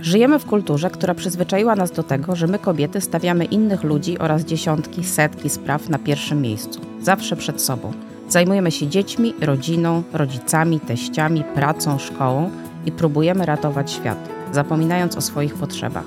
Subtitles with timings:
[0.00, 4.44] Żyjemy w kulturze, która przyzwyczaiła nas do tego, że my kobiety stawiamy innych ludzi oraz
[4.44, 7.92] dziesiątki, setki spraw na pierwszym miejscu, zawsze przed sobą.
[8.28, 12.50] Zajmujemy się dziećmi, rodziną, rodzicami, teściami, pracą, szkołą
[12.86, 16.06] i próbujemy ratować świat, zapominając o swoich potrzebach.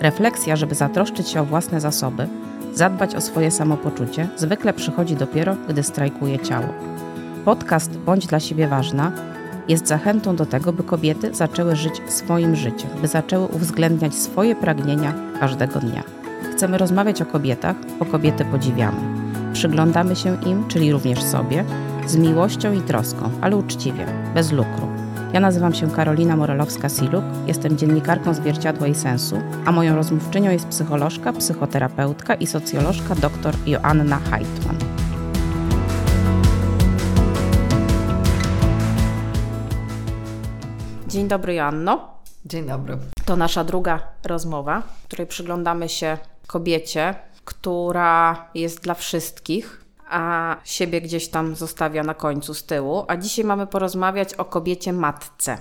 [0.00, 2.28] Refleksja, żeby zatroszczyć się o własne zasoby,
[2.74, 6.68] zadbać o swoje samopoczucie, zwykle przychodzi dopiero, gdy strajkuje ciało.
[7.44, 9.12] Podcast Bądź dla siebie ważna
[9.68, 15.14] jest zachętą do tego, by kobiety zaczęły żyć swoim życiem, by zaczęły uwzględniać swoje pragnienia
[15.40, 16.02] każdego dnia.
[16.52, 18.98] Chcemy rozmawiać o kobietach, bo kobiety podziwiamy.
[19.52, 21.64] Przyglądamy się im, czyli również sobie,
[22.06, 24.88] z miłością i troską, ale uczciwie, bez lukru.
[25.32, 31.32] Ja nazywam się Karolina Morelowska-Siluk, jestem dziennikarką Zwierciadła i Sensu, a moją rozmówczynią jest psycholożka,
[31.32, 34.85] psychoterapeutka i socjolożka dr Joanna Heitman.
[41.16, 42.08] Dzień dobry, Joanno.
[42.44, 42.98] Dzień dobry.
[43.24, 51.00] To nasza druga rozmowa, w której przyglądamy się kobiecie, która jest dla wszystkich, a siebie
[51.00, 53.04] gdzieś tam zostawia na końcu z tyłu.
[53.08, 55.58] A dzisiaj mamy porozmawiać o kobiecie matce.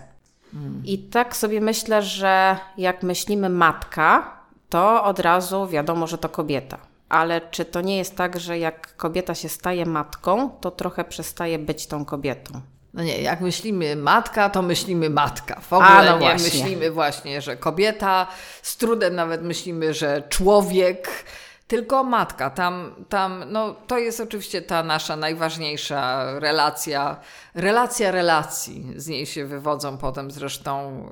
[0.51, 0.81] Hmm.
[0.85, 4.37] I tak sobie myślę, że jak myślimy matka,
[4.69, 6.77] to od razu wiadomo, że to kobieta.
[7.09, 11.59] Ale czy to nie jest tak, że jak kobieta się staje matką, to trochę przestaje
[11.59, 12.61] być tą kobietą?
[12.95, 15.59] No nie, jak myślimy matka, to myślimy matka.
[15.59, 16.59] W ogóle A, no nie właśnie.
[16.59, 18.27] myślimy właśnie, że kobieta,
[18.61, 21.25] z trudem nawet myślimy, że człowiek,
[21.67, 22.49] tylko matka.
[22.49, 27.19] Tam, tam no, to jest oczywiście ta nasza najważniejsza relacja,
[27.55, 28.93] relacja relacji.
[28.95, 31.05] Z niej się wywodzą potem zresztą,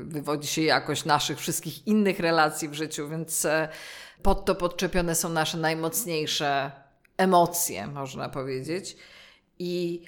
[0.00, 3.68] y, wywodzi się jakość naszych wszystkich innych relacji w życiu, więc e,
[4.22, 6.72] pod to podczepione są nasze najmocniejsze
[7.16, 8.96] emocje, można powiedzieć.
[9.58, 10.02] I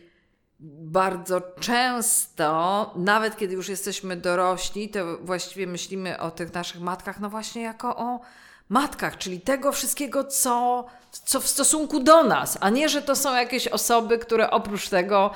[0.67, 7.31] bardzo często, nawet kiedy już jesteśmy dorośli, to właściwie myślimy o tych naszych matkach, no
[7.31, 8.21] właśnie jako o
[8.69, 10.85] matkach, czyli tego wszystkiego, co,
[11.25, 15.31] co w stosunku do nas, a nie, że to są jakieś osoby, które oprócz tego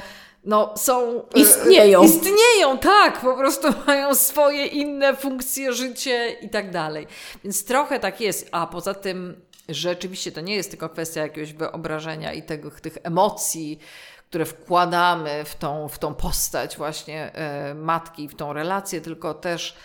[0.44, 1.22] no, są.
[1.34, 2.02] E, istnieją.
[2.02, 7.06] Istnieją, tak, po prostu mają swoje inne funkcje, życie i tak dalej.
[7.44, 8.48] Więc trochę tak jest.
[8.52, 13.78] A poza tym, rzeczywiście to nie jest tylko kwestia jakiegoś wyobrażenia i tego, tych emocji,
[14.28, 19.76] które wkładamy w tą, w tą postać właśnie e, matki, w tą relację, tylko też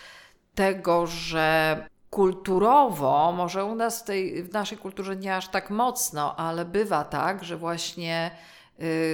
[0.54, 1.76] tego, że
[2.10, 7.04] kulturowo, może u nas w, tej, w naszej kulturze nie aż tak mocno, ale bywa
[7.04, 8.30] tak, że właśnie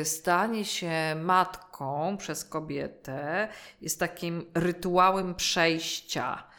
[0.01, 3.49] y, stanie się matką przez kobietę
[3.81, 6.50] jest takim rytuałem przejścia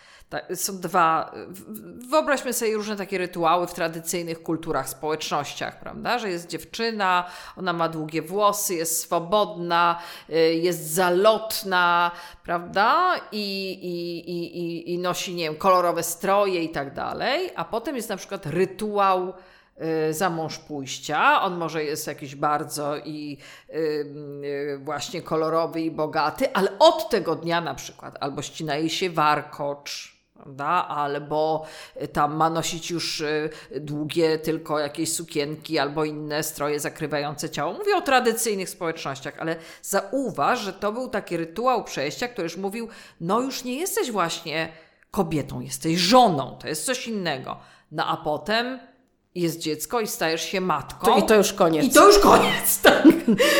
[0.55, 1.31] są dwa.
[2.09, 6.19] Wyobraźmy sobie różne takie rytuały w tradycyjnych kulturach, społecznościach, prawda?
[6.19, 7.25] Że jest dziewczyna,
[7.57, 9.99] ona ma długie włosy, jest swobodna,
[10.29, 12.11] y, jest zalotna,
[12.43, 13.15] prawda?
[13.31, 17.49] I, i, i, i nosi, nie wiem, kolorowe stroje i tak dalej.
[17.55, 19.33] A potem jest na przykład rytuał
[20.09, 21.41] y, za mąż pójścia.
[21.41, 23.37] On może jest jakiś bardzo i
[23.69, 29.09] yy, właśnie kolorowy i bogaty, ale od tego dnia na przykład albo ścina jej się
[29.09, 30.10] warkocz,
[30.43, 30.87] prawda?
[30.87, 31.65] Albo
[32.13, 37.73] tam ma nosić już y, długie tylko jakieś sukienki albo inne stroje zakrywające ciało.
[37.73, 42.87] Mówię o tradycyjnych społecznościach, ale zauważ, że to był taki rytuał przejścia, który już mówił,
[43.21, 44.71] no już nie jesteś właśnie
[45.11, 47.57] kobietą, jesteś żoną, to jest coś innego.
[47.91, 48.79] No a potem
[49.35, 51.07] jest dziecko i stajesz się matką.
[51.07, 51.85] To, I to już koniec.
[51.85, 53.05] I to już koniec, tak.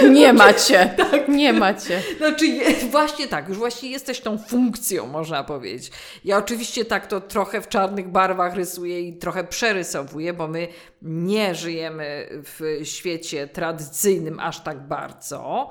[0.09, 0.93] Nie macie.
[0.97, 1.27] tak.
[1.27, 2.01] Nie macie.
[2.17, 2.45] Znaczy,
[2.89, 5.91] właśnie tak, już właśnie jesteś tą funkcją, można powiedzieć.
[6.25, 10.67] Ja oczywiście tak to trochę w czarnych barwach rysuję i trochę przerysowuję, bo my
[11.01, 15.69] nie żyjemy w świecie tradycyjnym aż tak bardzo.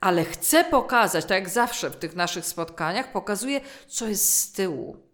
[0.00, 5.09] Ale chcę pokazać, tak jak zawsze w tych naszych spotkaniach, pokazuję, co jest z tyłu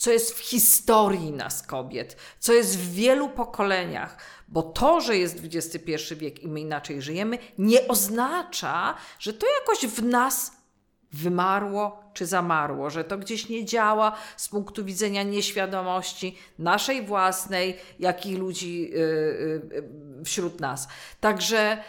[0.00, 4.16] co jest w historii nas kobiet, co jest w wielu pokoleniach.
[4.48, 9.86] Bo to, że jest XXI wiek i my inaczej żyjemy, nie oznacza, że to jakoś
[9.86, 10.52] w nas
[11.12, 18.26] wymarło czy zamarło, że to gdzieś nie działa z punktu widzenia nieświadomości naszej własnej, jak
[18.26, 19.68] i ludzi yy,
[20.18, 20.88] yy, wśród nas.
[21.20, 21.84] Także.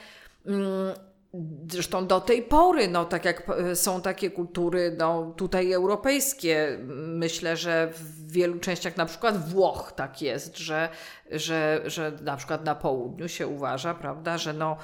[1.71, 7.57] Zresztą do tej pory, no, tak jak e, są takie kultury no, tutaj europejskie, myślę,
[7.57, 10.89] że w wielu częściach, na przykład Włoch, tak jest, że,
[11.31, 14.77] że, że na przykład na południu się uważa, prawda, że no,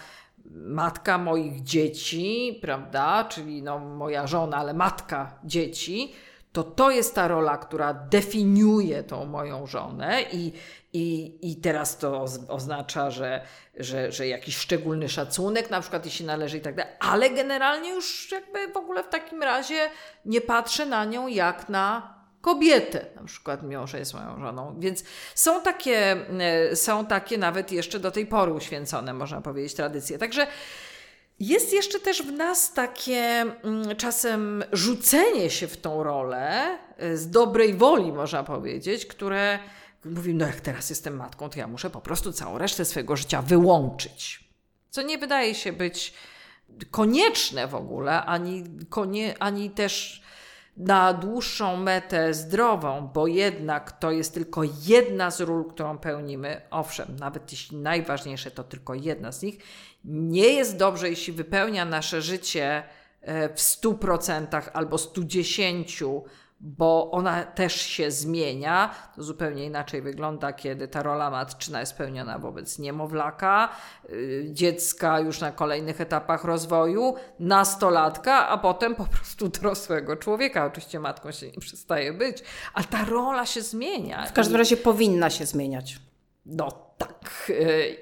[0.51, 6.13] matka moich dzieci, prawda, czyli no, moja żona, ale matka dzieci,
[6.51, 10.53] to to jest ta rola, która definiuje tą moją żonę i,
[10.93, 13.41] i, i teraz to oznacza, że,
[13.77, 18.31] że, że jakiś szczególny szacunek na przykład jeśli należy i tak dalej, ale generalnie już
[18.31, 19.89] jakby w ogóle w takim razie
[20.25, 24.75] nie patrzę na nią jak na kobietę, na przykład mąż jest moją żoną.
[24.79, 25.03] Więc
[25.35, 30.17] są takie, e, są takie nawet jeszcze do tej pory uświęcone, można powiedzieć, tradycje.
[30.17, 30.47] Także
[31.39, 37.29] jest jeszcze też w nas takie mm, czasem rzucenie się w tą rolę e, z
[37.29, 39.59] dobrej woli, można powiedzieć, które
[40.05, 43.41] mówi, no jak teraz jestem matką, to ja muszę po prostu całą resztę swojego życia
[43.41, 44.47] wyłączyć.
[44.89, 46.13] Co nie wydaje się być
[46.91, 50.23] konieczne w ogóle, ani, konie, ani też
[50.77, 56.61] na dłuższą metę zdrową, bo jednak to jest tylko jedna z ról, którą pełnimy.
[56.69, 59.57] Owszem, nawet jeśli najważniejsze to tylko jedna z nich,
[60.07, 62.83] nie jest dobrze, jeśli wypełnia nasze życie
[63.21, 66.21] e, w 100% albo 110%,
[66.59, 68.95] bo ona też się zmienia.
[69.15, 73.69] To zupełnie inaczej wygląda, kiedy ta rola matczyna jest spełniona wobec niemowlaka,
[74.09, 80.65] y, dziecka już na kolejnych etapach rozwoju, nastolatka, a potem po prostu dorosłego człowieka.
[80.65, 82.43] Oczywiście matką się nie przestaje być,
[82.73, 84.25] ale ta rola się zmienia.
[84.25, 86.06] W każdym razie powinna się zmieniać.
[86.47, 87.51] No tak.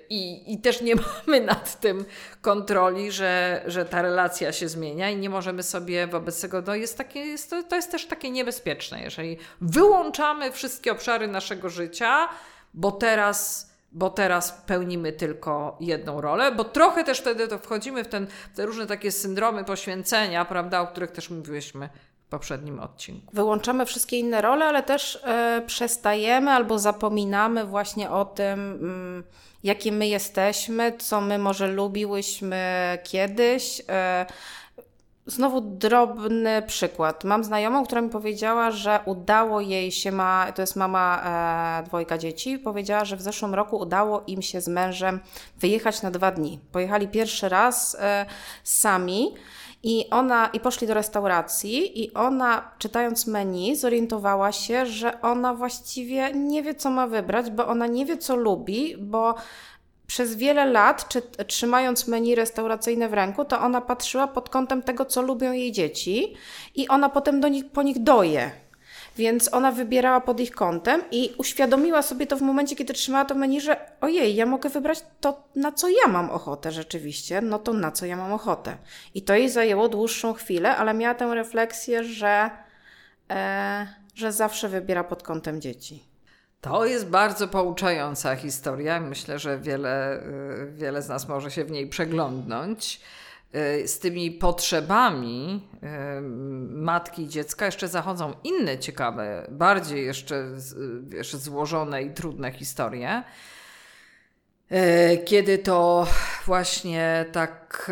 [0.09, 0.95] I, I też nie
[1.25, 2.05] mamy nad tym
[2.41, 6.97] kontroli, że, że ta relacja się zmienia i nie możemy sobie wobec tego, no jest
[6.97, 12.29] takie, jest to, to jest też takie niebezpieczne, jeżeli wyłączamy wszystkie obszary naszego życia,
[12.73, 18.07] bo teraz bo teraz pełnimy tylko jedną rolę, bo trochę też wtedy to wchodzimy w,
[18.07, 21.89] ten, w te różne takie syndromy poświęcenia, prawda, o których też mówiłyśmy
[22.35, 23.35] poprzednim odcinku.
[23.35, 29.23] Wyłączamy wszystkie inne role, ale też e, przestajemy albo zapominamy właśnie o tym, mm,
[29.63, 33.81] jakie my jesteśmy, co my może lubiłyśmy kiedyś.
[33.89, 34.25] E,
[35.27, 37.23] Znowu drobny przykład.
[37.23, 41.21] Mam znajomą, która mi powiedziała, że udało jej się, ma, to jest mama
[41.81, 45.19] e, dwojga dzieci, powiedziała, że w zeszłym roku udało im się z mężem
[45.57, 46.59] wyjechać na dwa dni.
[46.71, 48.25] Pojechali pierwszy raz e,
[48.63, 49.33] sami
[49.85, 56.31] i ona, i poszli do restauracji, i ona, czytając menu, zorientowała się, że ona właściwie
[56.33, 59.35] nie wie, co ma wybrać, bo ona nie wie, co lubi, bo
[60.07, 65.05] przez wiele lat, czy, trzymając menu restauracyjne w ręku, to ona patrzyła pod kątem tego,
[65.05, 66.33] co lubią jej dzieci,
[66.75, 68.51] i ona potem do nich, po nich doje.
[69.17, 73.35] Więc ona wybierała pod ich kątem i uświadomiła sobie to w momencie, kiedy trzymała to
[73.35, 77.73] menu, że ojej, ja mogę wybrać to, na co ja mam ochotę rzeczywiście, no to
[77.73, 78.77] na co ja mam ochotę.
[79.13, 82.49] I to jej zajęło dłuższą chwilę, ale miała tę refleksję, że,
[83.31, 86.15] e, że zawsze wybiera pod kątem dzieci.
[86.61, 88.99] To jest bardzo pouczająca historia.
[88.99, 93.01] Myślę, że wiele, y, wiele z nas może się w niej przeglądnąć.
[93.55, 96.21] Y, z tymi potrzebami y,
[96.69, 100.45] matki i dziecka jeszcze zachodzą inne ciekawe, bardziej jeszcze
[101.03, 103.23] wiesz, złożone i trudne historie.
[104.71, 106.07] Y, kiedy to
[106.45, 107.91] właśnie tak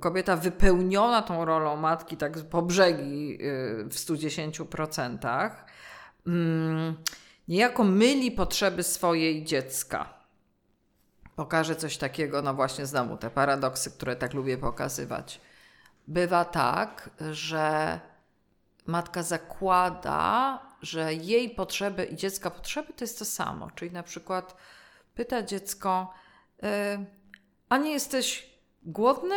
[0.00, 3.38] kobieta wypełniona tą rolą matki, tak po brzegi
[3.90, 5.50] w 110%,
[6.26, 6.96] mm,
[7.48, 10.15] niejako myli potrzeby swojej dziecka
[11.36, 15.40] pokażę coś takiego, no właśnie znowu te paradoksy, które tak lubię pokazywać.
[16.08, 18.00] Bywa tak, że
[18.86, 23.70] matka zakłada, że jej potrzeby i dziecka potrzeby to jest to samo.
[23.70, 24.56] Czyli na przykład
[25.14, 26.14] pyta dziecko,
[26.62, 26.68] yy,
[27.68, 28.50] a nie jesteś
[28.82, 29.36] głodny?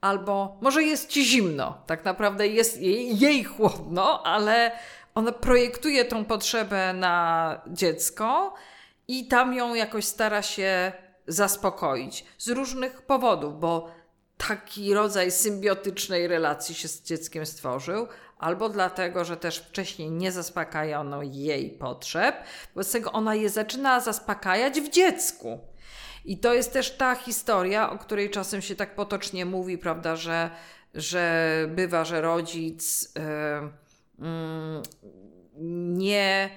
[0.00, 1.82] Albo może jest ci zimno.
[1.86, 4.72] Tak naprawdę jest jej, jej chłodno, ale
[5.14, 8.54] ona projektuje tą potrzebę na dziecko
[9.08, 10.92] i tam ją jakoś stara się
[11.26, 13.90] zaspokoić z różnych powodów, bo
[14.48, 18.06] taki rodzaj symbiotycznej relacji się z dzieckiem stworzył,
[18.38, 22.36] albo dlatego, że też wcześniej nie zaspokajano jej potrzeb,
[22.74, 25.58] wobec tego ona je zaczyna zaspokajać w dziecku.
[26.24, 30.50] I to jest też ta historia, o której czasem się tak potocznie mówi, prawda, że,
[30.94, 34.82] że bywa, że rodzic yy, yy,
[35.96, 36.50] nie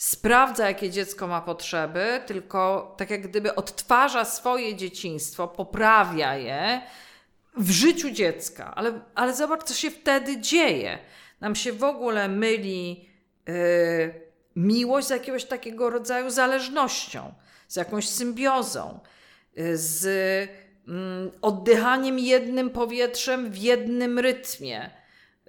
[0.00, 6.82] sprawdza, jakie dziecko ma potrzeby, tylko tak jak gdyby odtwarza swoje dzieciństwo, poprawia je
[7.56, 8.74] w życiu dziecka.
[8.74, 10.98] Ale, ale zobacz, co się wtedy dzieje.
[11.40, 13.08] Nam się w ogóle myli
[13.46, 13.54] yy,
[14.56, 17.34] miłość z jakiegoś takiego rodzaju zależnością,
[17.68, 19.00] z jakąś symbiozą,
[19.56, 20.04] yy, z
[20.86, 24.99] yy, oddychaniem jednym powietrzem w jednym rytmie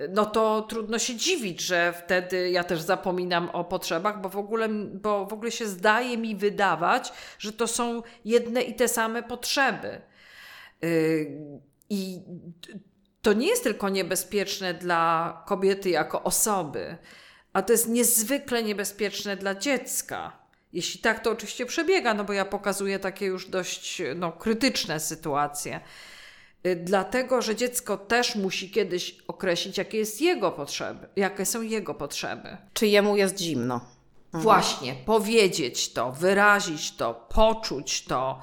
[0.09, 4.69] no to trudno się dziwić, że wtedy ja też zapominam o potrzebach, bo w ogóle,
[4.93, 10.01] bo w ogóle się zdaje mi wydawać, że to są jedne i te same potrzeby.
[10.83, 11.31] Y,
[11.89, 12.21] I
[13.21, 16.97] to nie jest tylko niebezpieczne dla kobiety jako osoby,
[17.53, 20.41] a to jest niezwykle niebezpieczne dla dziecka.
[20.73, 25.79] Jeśli tak, to oczywiście przebiega, no bo ja pokazuję takie już dość no, krytyczne sytuacje.
[26.65, 31.93] Y, dlatego że dziecko też musi kiedyś określić, jakie jest jego potrzeby, jakie są jego
[31.93, 32.57] potrzeby.
[32.73, 33.75] Czy jemu jest zimno?
[34.25, 34.43] Mhm.
[34.43, 38.39] Właśnie, powiedzieć to, wyrazić to, poczuć to.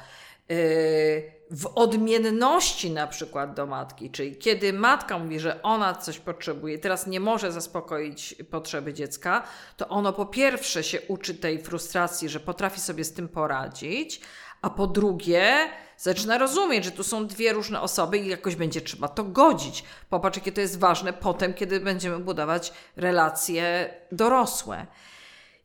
[0.49, 6.79] Yy, w odmienności na przykład do matki, czyli kiedy matka mówi, że ona coś potrzebuje,
[6.79, 9.43] teraz nie może zaspokoić potrzeby dziecka,
[9.77, 14.21] to ono po pierwsze się uczy tej frustracji, że potrafi sobie z tym poradzić,
[14.63, 19.09] a po drugie zaczyna rozumieć, że tu są dwie różne osoby i jakoś będzie trzeba
[19.09, 19.85] to godzić.
[20.11, 24.87] Popatrz, jakie to jest ważne potem, kiedy będziemy budować relacje dorosłe.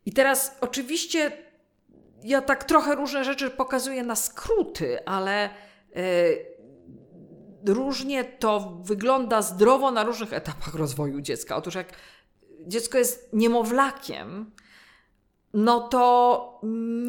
[0.05, 1.31] I teraz oczywiście
[2.23, 5.50] ja tak trochę różne rzeczy pokazuję na skróty, ale
[5.95, 11.55] yy, różnie to wygląda zdrowo na różnych etapach rozwoju dziecka.
[11.55, 11.88] Otóż jak
[12.67, 14.51] dziecko jest niemowlakiem,
[15.53, 16.60] no to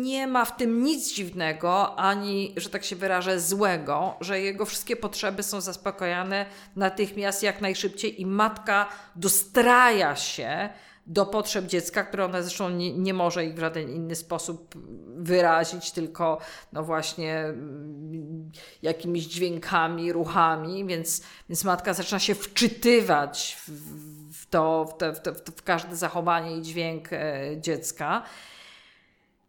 [0.02, 4.96] nie ma w tym nic dziwnego, ani, że tak się wyrażę, złego, że jego wszystkie
[4.96, 6.46] potrzeby są zaspokojane
[6.76, 10.68] natychmiast, jak najszybciej i matka dostraja się
[11.06, 14.74] do potrzeb dziecka, które ona zresztą nie, nie może ich w żaden inny sposób
[15.16, 16.38] wyrazić, tylko
[16.72, 18.50] no właśnie mm,
[18.82, 24.13] jakimiś dźwiękami, ruchami, więc, więc matka zaczyna się wczytywać w
[24.54, 28.22] to, w, te, w, te, w każde zachowanie i dźwięk e, dziecka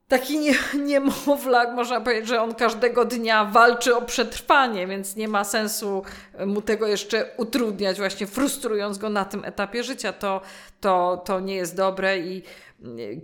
[0.08, 0.54] taki nie,
[0.90, 6.04] niemowlak, można powiedzieć, że on każdego dnia walczy o przetrwanie, więc nie ma sensu
[6.46, 10.14] mu tego jeszcze utrudniać, właśnie frustrując go na tym etapie życia.
[10.14, 10.42] To,
[10.82, 12.44] to, to nie jest dobre i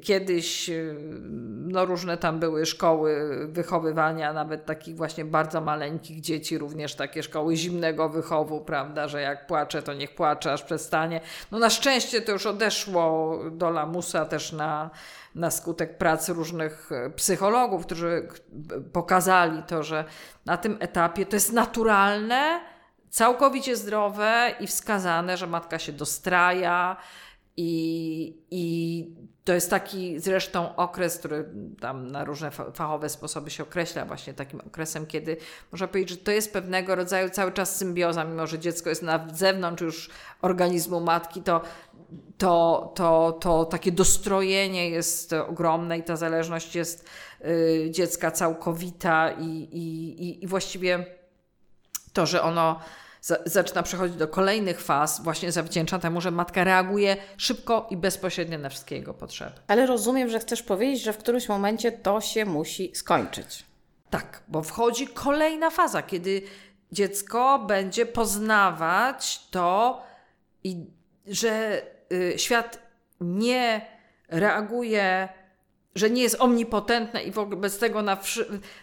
[0.01, 0.71] kiedyś
[1.67, 7.55] no różne tam były szkoły wychowywania, nawet takich właśnie bardzo maleńkich dzieci, również takie szkoły
[7.55, 11.21] zimnego wychowu, prawda, że jak płacze, to niech płacze, aż przestanie.
[11.51, 14.89] No na szczęście to już odeszło do lamusa też na
[15.35, 18.27] na skutek pracy różnych e, psychologów, którzy
[18.93, 20.05] pokazali to, że
[20.45, 22.61] na tym etapie to jest naturalne,
[23.09, 26.97] całkowicie zdrowe i wskazane, że matka się dostraja.
[27.57, 34.05] I, I to jest taki zresztą okres, który tam na różne fachowe sposoby się określa,
[34.05, 35.37] właśnie takim okresem, kiedy
[35.71, 39.27] można powiedzieć, że to jest pewnego rodzaju cały czas symbioza, mimo że dziecko jest na
[39.33, 40.09] zewnątrz już
[40.41, 41.61] organizmu matki, to
[42.37, 47.09] to, to, to takie dostrojenie jest ogromne i ta zależność jest
[47.45, 51.05] y, dziecka całkowita i, i, i właściwie
[52.13, 52.79] to, że ono
[53.45, 58.69] zaczyna przechodzić do kolejnych faz, właśnie zawdzięcza temu, że matka reaguje szybko i bezpośrednio na
[58.69, 59.51] wszystkie jego potrzeby.
[59.67, 63.65] Ale rozumiem, że chcesz powiedzieć, że w którymś momencie to się musi skończyć.
[64.09, 66.41] Tak, bo wchodzi kolejna faza, kiedy
[66.91, 70.01] dziecko będzie poznawać to,
[70.63, 70.85] i,
[71.27, 71.81] że
[72.13, 72.79] y, świat
[73.21, 73.85] nie
[74.29, 75.29] reaguje
[75.95, 78.17] że nie jest omnipotentne i wobec tego na,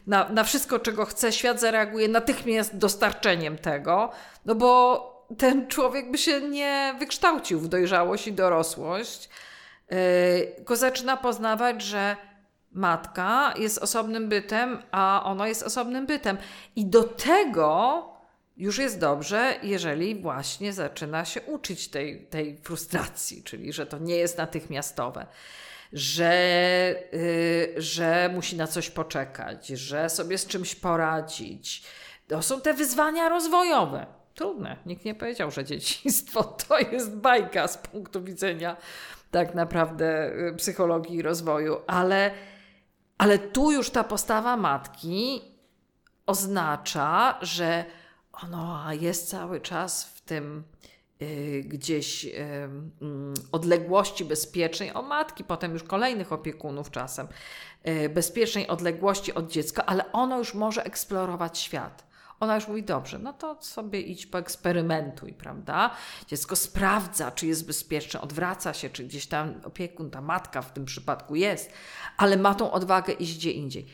[0.06, 4.10] na, na wszystko, czego chce, świat zareaguje natychmiast dostarczeniem tego,
[4.44, 9.28] no bo ten człowiek by się nie wykształcił w dojrzałość i dorosłość,
[9.90, 9.96] yy,
[10.56, 12.16] tylko zaczyna poznawać, że
[12.72, 16.38] matka jest osobnym bytem, a ono jest osobnym bytem.
[16.76, 18.04] I do tego
[18.56, 24.16] już jest dobrze, jeżeli właśnie zaczyna się uczyć tej, tej frustracji, czyli że to nie
[24.16, 25.26] jest natychmiastowe
[25.92, 26.34] że,
[27.12, 31.82] yy, że musi na coś poczekać, że sobie z czymś poradzić.
[32.28, 34.06] To są te wyzwania rozwojowe.
[34.34, 34.76] Trudne.
[34.86, 38.76] Nikt nie powiedział, że dzieciństwo to jest bajka z punktu widzenia
[39.30, 42.30] tak naprawdę y, psychologii i rozwoju, ale,
[43.18, 45.42] ale tu już ta postawa matki
[46.26, 47.84] oznacza, że
[48.32, 50.97] ono jest cały czas w tym Y,
[51.64, 52.30] gdzieś y,
[53.02, 57.28] mm, odległości bezpiecznej, o matki, potem już kolejnych opiekunów czasem,
[57.88, 62.08] y, bezpiecznej odległości od dziecka, ale ono już może eksplorować świat.
[62.40, 65.90] Ona już mówi, dobrze, no to sobie idź poeksperymentuj, prawda?
[66.26, 70.84] Dziecko sprawdza, czy jest bezpieczne, odwraca się, czy gdzieś tam opiekun, ta matka w tym
[70.84, 71.72] przypadku jest,
[72.16, 73.86] ale ma tą odwagę iść gdzie indziej.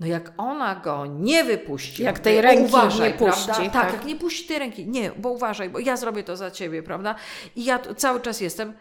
[0.00, 4.04] No jak ona go nie wypuści, jak tej ręki uważaj, nie puści, tak, tak, jak
[4.04, 7.14] nie puści tej ręki, nie, bo uważaj, bo ja zrobię to za ciebie, prawda?
[7.56, 8.72] I ja cały czas jestem,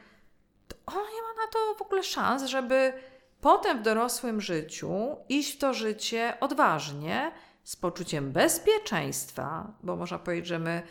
[0.67, 2.93] to ona nie ma na to w ogóle szans, żeby
[3.41, 7.31] potem w dorosłym życiu iść w to życie odważnie,
[7.67, 10.81] z poczuciem bezpieczeństwa, bo można powiedzieć, że my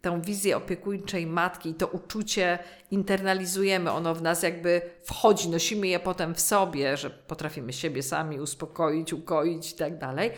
[0.00, 2.58] tę wizję opiekuńczej matki, to uczucie
[2.90, 8.40] internalizujemy, ono w nas jakby wchodzi, nosimy je potem w sobie, że potrafimy siebie sami
[8.40, 10.30] uspokoić, ukoić i tak dalej,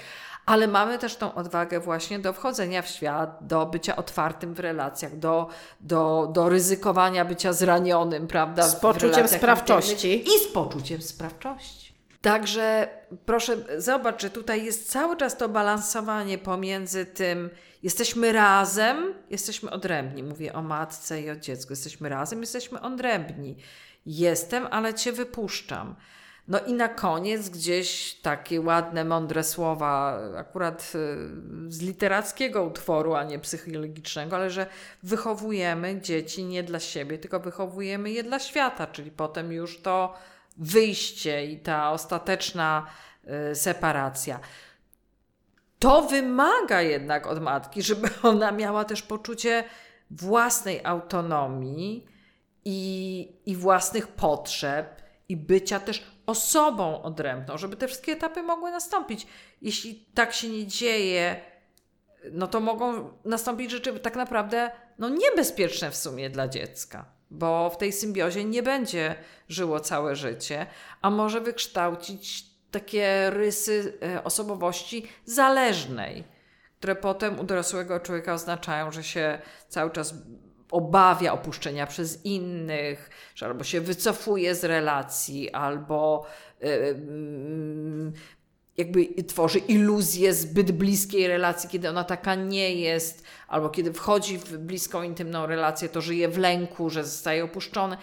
[0.46, 5.18] ale mamy też tą odwagę właśnie do wchodzenia w świat, do bycia otwartym w relacjach,
[5.18, 5.48] do,
[5.80, 8.62] do, do ryzykowania bycia zranionym, prawda?
[8.62, 10.28] Z poczuciem sprawczości.
[10.28, 11.94] I z poczuciem sprawczości.
[12.20, 12.88] Także
[13.26, 17.50] proszę, zobacz, że tutaj jest cały czas to balansowanie pomiędzy tym,
[17.82, 20.22] Jesteśmy razem, jesteśmy odrębni.
[20.22, 21.72] Mówię o matce i o dziecku.
[21.72, 23.56] Jesteśmy razem, jesteśmy odrębni.
[24.06, 25.96] Jestem, ale cię wypuszczam.
[26.48, 33.24] No i na koniec gdzieś takie ładne, mądre słowa, akurat y, z literackiego utworu, a
[33.24, 34.66] nie psychologicznego, ale że
[35.02, 40.14] wychowujemy dzieci nie dla siebie, tylko wychowujemy je dla świata, czyli potem już to
[40.56, 42.86] wyjście i ta ostateczna
[43.50, 44.40] y, separacja.
[45.78, 49.64] To wymaga jednak od matki, żeby ona miała też poczucie
[50.10, 52.06] własnej autonomii
[52.64, 59.26] i, i własnych potrzeb i bycia też osobą odrębną, żeby te wszystkie etapy mogły nastąpić.
[59.62, 61.40] Jeśli tak się nie dzieje,
[62.32, 67.76] no to mogą nastąpić rzeczy tak naprawdę no niebezpieczne w sumie dla dziecka, bo w
[67.76, 69.14] tej symbiozie nie będzie
[69.48, 70.66] żyło całe życie,
[71.02, 76.24] a może wykształcić takie rysy e, osobowości zależnej,
[76.78, 80.14] które potem u dorosłego człowieka oznaczają, że się cały czas
[80.70, 86.26] obawia opuszczenia przez innych, że albo się wycofuje z relacji, albo
[86.60, 86.68] yy,
[88.76, 94.58] jakby tworzy iluzję zbyt bliskiej relacji, kiedy ona taka nie jest, albo kiedy wchodzi w
[94.58, 97.96] bliską, intymną relację, to żyje w lęku, że zostaje opuszczony.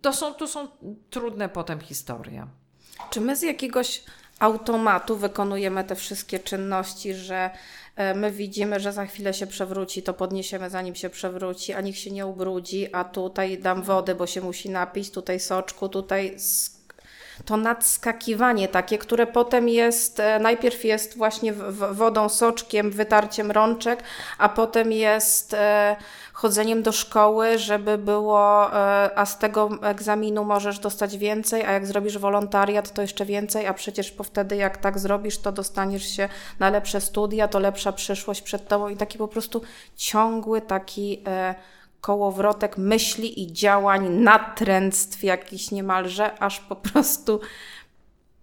[0.00, 0.68] To są, to są
[1.10, 2.46] trudne potem historie.
[3.10, 4.02] Czy my z jakiegoś
[4.38, 7.50] automatu wykonujemy te wszystkie czynności, że
[7.96, 11.98] e, my widzimy, że za chwilę się przewróci, to podniesiemy zanim się przewróci, a niech
[11.98, 16.36] się nie ubrudzi, a tutaj dam wody, bo się musi napić, tutaj soczku, tutaj
[17.44, 21.52] to nadskakiwanie takie, które potem jest, e, najpierw jest właśnie
[21.92, 24.02] wodą, soczkiem, wytarciem rączek,
[24.38, 25.96] a potem jest e,
[26.32, 31.86] chodzeniem do szkoły, żeby było, e, a z tego egzaminu możesz dostać więcej, a jak
[31.86, 36.28] zrobisz wolontariat, to jeszcze więcej, a przecież po wtedy jak tak zrobisz, to dostaniesz się
[36.58, 39.62] na lepsze studia, to lepsza przyszłość przed tobą i taki po prostu
[39.96, 41.22] ciągły taki
[42.04, 47.40] kołowrotek myśli i działań, natręctw jakiś niemalże, aż po prostu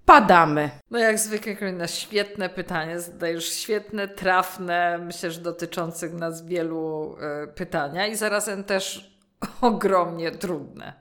[0.06, 0.70] padamy.
[0.92, 3.00] No jak zwykle, Karolina, świetne pytanie.
[3.00, 9.18] Zadajesz świetne, trafne, myślę, że dotyczących nas wielu y, pytania i zarazem też
[9.62, 10.94] ogromnie trudne.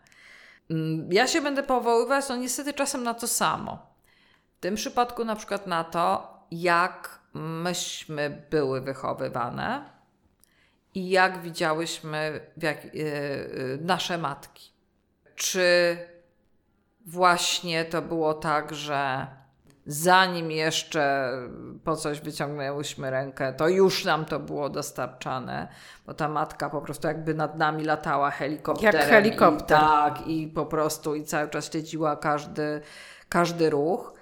[0.71, 3.87] Mm, ja się będę powoływać, no niestety czasem na to samo.
[4.59, 10.00] W tym przypadku na przykład na to, jak myśmy były wychowywane,
[10.95, 14.73] i jak widziałyśmy jak, yy, nasze matki.
[15.35, 15.97] Czy
[17.07, 19.27] właśnie to było tak, że
[19.87, 21.33] zanim jeszcze
[21.85, 25.69] po coś wyciągnęłyśmy rękę, to już nam to było dostarczane,
[26.07, 29.01] bo ta matka po prostu jakby nad nami latała helikopterem.
[29.01, 29.79] Jak helikopter.
[29.79, 32.81] I, tak, i po prostu i cały czas śledziła każdy,
[33.29, 34.20] każdy ruch.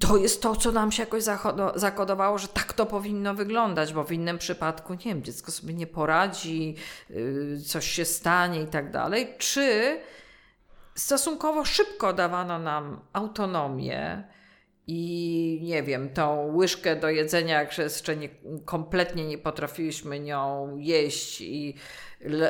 [0.00, 1.22] To jest to, co nam się jakoś
[1.74, 5.86] zakodowało, że tak to powinno wyglądać, bo w innym przypadku, nie wiem, dziecko sobie nie
[5.86, 6.76] poradzi,
[7.10, 9.34] yy, coś się stanie i tak dalej.
[9.38, 9.98] Czy
[10.94, 14.24] stosunkowo szybko dawano nam autonomię
[14.86, 18.28] i nie wiem, tą łyżkę do jedzenia, jak jeszcze nie,
[18.64, 21.74] kompletnie nie potrafiliśmy nią jeść i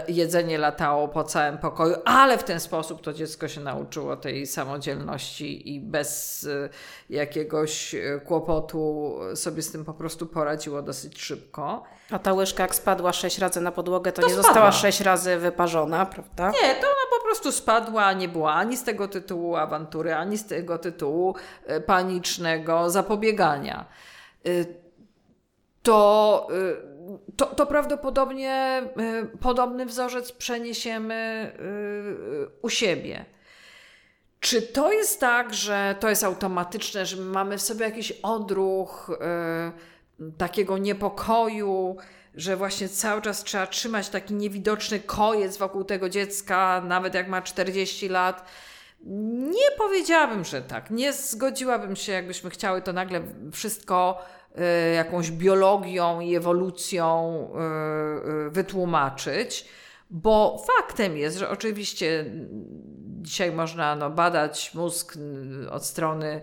[0.08, 5.74] jedzenie latało po całym pokoju, ale w ten sposób to dziecko się nauczyło tej samodzielności
[5.74, 6.68] i bez y,
[7.10, 11.82] jakiegoś y, kłopotu sobie z tym po prostu poradziło dosyć szybko.
[12.10, 14.48] A ta łyżka jak spadła sześć razy na podłogę, to, to nie spadła.
[14.48, 16.50] została sześć razy wyparzona, prawda?
[16.50, 20.46] Nie, to ona po prostu spadła, nie była ani z tego tytułu awantury, ani z
[20.46, 21.34] tego tytułu
[21.70, 23.86] y, panicznego zapobiegania.
[25.82, 26.48] To
[27.36, 28.82] to, to prawdopodobnie
[29.32, 33.24] y, podobny wzorzec przeniesiemy y, u siebie.
[34.40, 39.10] Czy to jest tak, że to jest automatyczne, że mamy w sobie jakiś odruch
[40.20, 41.96] y, takiego niepokoju,
[42.34, 47.42] że właśnie cały czas trzeba trzymać taki niewidoczny kojec wokół tego dziecka, nawet jak ma
[47.42, 48.44] 40 lat?
[49.50, 50.90] Nie powiedziałabym, że tak.
[50.90, 54.24] Nie zgodziłabym się, jakbyśmy chciały to nagle wszystko
[54.94, 57.34] jakąś biologią i ewolucją
[58.24, 59.68] y, y, wytłumaczyć.
[60.10, 62.24] Bo faktem jest, że oczywiście
[63.22, 65.18] dzisiaj można no, badać mózg
[65.70, 66.40] od strony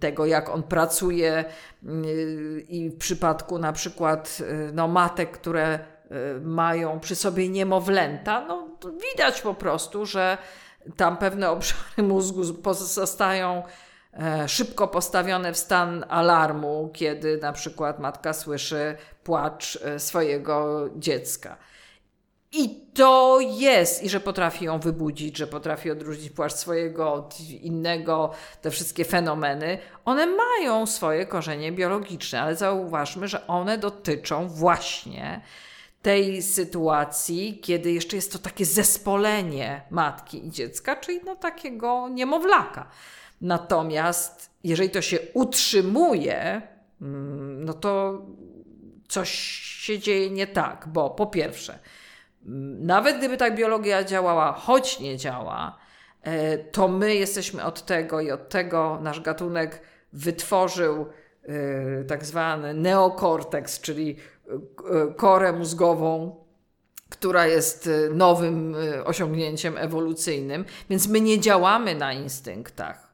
[0.00, 1.44] tego, jak on pracuje,
[2.68, 4.38] i w przypadku na przykład
[4.72, 5.78] no, matek, które
[6.42, 8.68] mają przy sobie niemowlęta, no,
[9.12, 10.38] widać po prostu, że
[10.96, 13.62] tam pewne obszary mózgu pozostają
[14.46, 21.56] szybko postawione w stan alarmu, kiedy na przykład matka słyszy płacz e, swojego dziecka.
[22.52, 28.30] I to jest, i że potrafi ją wybudzić, że potrafi odróżnić płaszcz swojego od innego,
[28.62, 35.40] te wszystkie fenomeny, one mają swoje korzenie biologiczne, ale zauważmy, że one dotyczą właśnie
[36.02, 42.88] tej sytuacji, kiedy jeszcze jest to takie zespolenie matki i dziecka, czyli no takiego niemowlaka.
[43.40, 46.62] Natomiast jeżeli to się utrzymuje,
[47.02, 48.22] mm, no to
[49.08, 49.30] coś
[49.88, 51.78] się dzieje nie tak, bo po pierwsze,
[52.80, 55.78] nawet gdyby tak biologia działała, choć nie działa,
[56.22, 61.06] e, to my jesteśmy od tego i od tego nasz gatunek wytworzył
[61.42, 64.16] e, tak zwany neokorteks, czyli
[64.48, 66.36] e, korę mózgową,
[67.08, 73.07] która jest nowym osiągnięciem ewolucyjnym, więc my nie działamy na instynktach.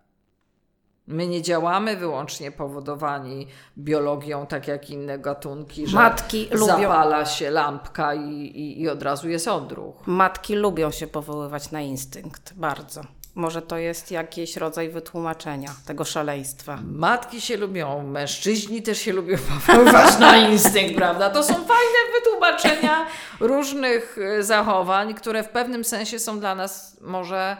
[1.06, 3.46] My nie działamy wyłącznie powodowani
[3.78, 7.30] biologią, tak jak inne gatunki, że Matki zapala lubią...
[7.30, 10.06] się lampka i, i, i od razu jest odruch.
[10.06, 13.00] Matki lubią się powoływać na instynkt, bardzo.
[13.34, 16.78] Może to jest jakiś rodzaj wytłumaczenia tego szaleństwa.
[16.84, 19.36] Matki się lubią, mężczyźni też się lubią
[19.66, 21.30] powoływać na instynkt, prawda?
[21.30, 23.06] To są fajne wytłumaczenia
[23.40, 27.56] różnych e, zachowań, które w pewnym sensie są dla nas może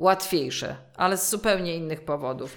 [0.00, 2.56] łatwiejsze, ale z zupełnie innych powodów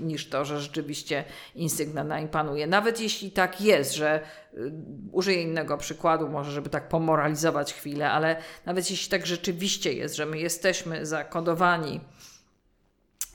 [0.00, 2.66] niż to, że rzeczywiście instynkt nad nami panuje.
[2.66, 4.20] Nawet jeśli tak jest, że
[4.54, 4.72] y,
[5.12, 8.36] użyję innego przykładu, może żeby tak pomoralizować chwilę, ale
[8.66, 12.00] nawet jeśli tak rzeczywiście jest, że my jesteśmy zakodowani,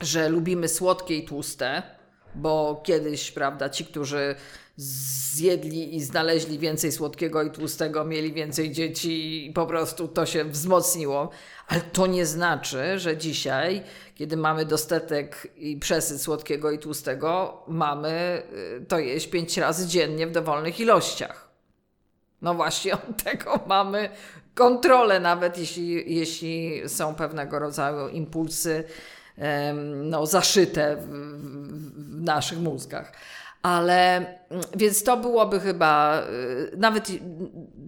[0.01, 1.84] że lubimy słodkie i tłuste,
[2.36, 4.36] bo kiedyś, prawda, ci, którzy
[4.78, 10.46] zjedli i znaleźli więcej słodkiego i tłustego, mieli więcej dzieci i po prostu to się
[10.46, 11.30] wzmocniło.
[11.68, 13.84] Ale to nie znaczy, że dzisiaj,
[14.16, 18.44] kiedy mamy dostatek i przesyt słodkiego i tłustego, mamy
[18.82, 21.48] y, to jeść pięć razy dziennie w dowolnych ilościach.
[22.42, 24.10] No właśnie od tego mamy
[24.56, 28.84] kontrolę, nawet jeśli, jeśli są pewnego rodzaju impulsy
[30.04, 31.08] no, zaszyte w,
[32.18, 33.12] w naszych mózgach.
[33.67, 34.17] Ale
[34.49, 36.21] mm, więc to byłoby chyba,
[36.73, 37.12] y, nawet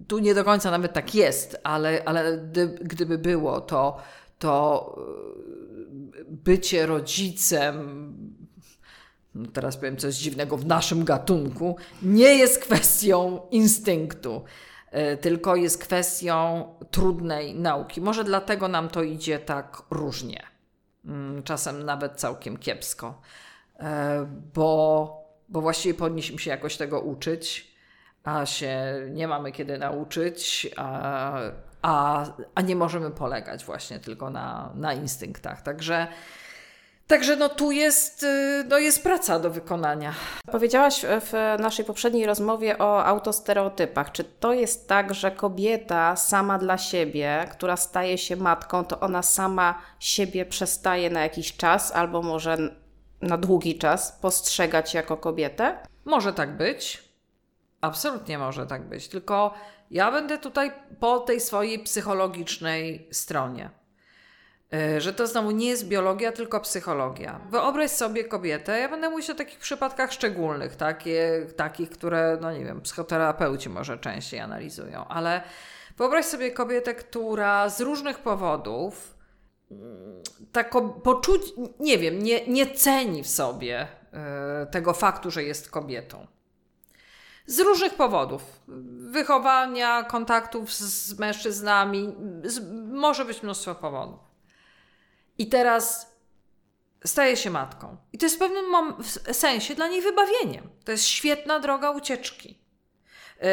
[0.08, 2.38] tu nie do końca nawet tak jest, ale, ale
[2.80, 3.96] gdyby było to,
[4.38, 4.96] to
[6.18, 8.14] y, bycie rodzicem,
[9.34, 14.44] no teraz powiem coś dziwnego, w naszym gatunku, nie jest kwestią instynktu,
[15.12, 18.00] y, tylko jest kwestią trudnej nauki.
[18.00, 20.42] Może dlatego nam to idzie tak różnie,
[21.04, 23.20] mm, czasem nawet całkiem kiepsko,
[24.54, 25.19] bo
[25.50, 27.74] bo właściwie powinniśmy się jakoś tego uczyć,
[28.24, 28.78] a się
[29.10, 31.32] nie mamy kiedy nauczyć, a,
[31.82, 35.62] a, a nie możemy polegać właśnie tylko na, na instynktach.
[35.62, 36.06] Także.
[37.06, 40.14] Także no tu jest, y, no jest praca do wykonania.
[40.52, 44.12] Powiedziałaś w naszej poprzedniej rozmowie o autostereotypach.
[44.12, 49.22] Czy to jest tak, że kobieta sama dla siebie, która staje się matką, to ona
[49.22, 52.74] sama siebie przestaje na jakiś czas albo może
[53.22, 55.78] na długi czas postrzegać jako kobietę?
[56.04, 57.10] Może tak być.
[57.80, 59.08] Absolutnie może tak być.
[59.08, 59.54] Tylko
[59.90, 63.70] ja będę tutaj po tej swojej psychologicznej stronie.
[64.72, 67.40] E, że to znowu nie jest biologia, tylko psychologia.
[67.50, 72.64] Wyobraź sobie kobietę, ja będę mówić o takich przypadkach szczególnych, takie, takich, które, no nie
[72.64, 75.42] wiem, psychoterapeuci może częściej analizują, ale
[75.96, 79.19] wyobraź sobie kobietę, która z różnych powodów
[80.52, 81.42] tak poczuć,
[81.80, 83.88] nie wiem, nie, nie ceni w sobie
[84.64, 86.26] y, tego faktu, że jest kobietą.
[87.46, 88.42] Z różnych powodów.
[88.98, 92.60] Wychowania, kontaktów z mężczyznami, z,
[92.92, 94.20] może być mnóstwo powodów.
[95.38, 96.16] I teraz
[97.04, 97.96] staje się matką.
[98.12, 98.64] I to jest w pewnym
[99.32, 100.70] sensie dla niej wybawieniem.
[100.84, 102.58] To jest świetna droga ucieczki.
[103.40, 103.46] Yy,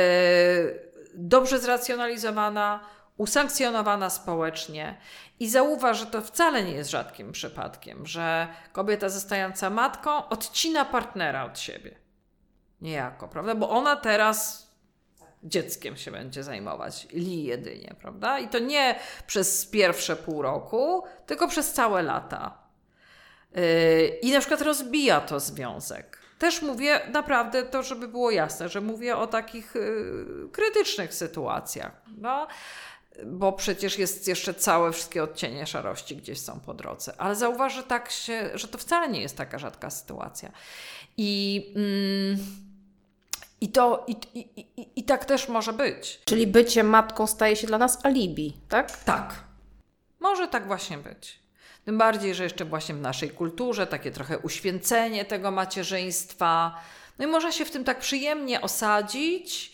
[1.13, 2.79] dobrze zracjonalizowana,
[3.17, 4.97] usankcjonowana społecznie.
[5.39, 11.45] I zauważ, że to wcale nie jest rzadkim przypadkiem, że kobieta zostająca matką odcina partnera
[11.45, 11.95] od siebie.
[12.81, 13.55] Niejako, prawda?
[13.55, 14.67] Bo ona teraz
[15.43, 18.39] dzieckiem się będzie zajmować, li jedynie, prawda?
[18.39, 22.57] I to nie przez pierwsze pół roku, tylko przez całe lata.
[23.55, 26.19] Yy, I na przykład rozbija to związek.
[26.39, 31.91] Też mówię naprawdę to, żeby było jasne, że mówię o takich yy, krytycznych sytuacjach.
[32.17, 32.47] No?
[33.25, 37.13] Bo przecież jest jeszcze całe wszystkie odcienie szarości gdzieś są po drodze.
[37.17, 40.51] Ale zauważ, że, tak się, że to wcale nie jest taka rzadka sytuacja.
[41.17, 42.37] I, mm,
[43.61, 46.21] i, to, i, i, i, i tak też może być.
[46.25, 49.03] Czyli bycie matką staje się dla nas alibi, tak?
[49.03, 49.43] Tak.
[50.19, 51.39] Może tak właśnie być.
[51.85, 56.81] Tym bardziej, że jeszcze właśnie w naszej kulturze takie trochę uświęcenie tego macierzyństwa.
[57.19, 59.73] No i można się w tym tak przyjemnie osadzić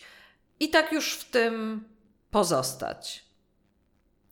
[0.60, 1.84] i tak już w tym
[2.30, 3.23] pozostać.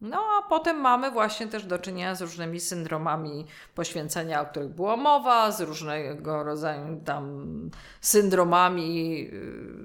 [0.02, 4.96] No a potem mamy właśnie też do czynienia z różnymi syndromami poświęcenia, o których była
[4.96, 9.40] mowa, z różnego rodzaju tam syndromami y,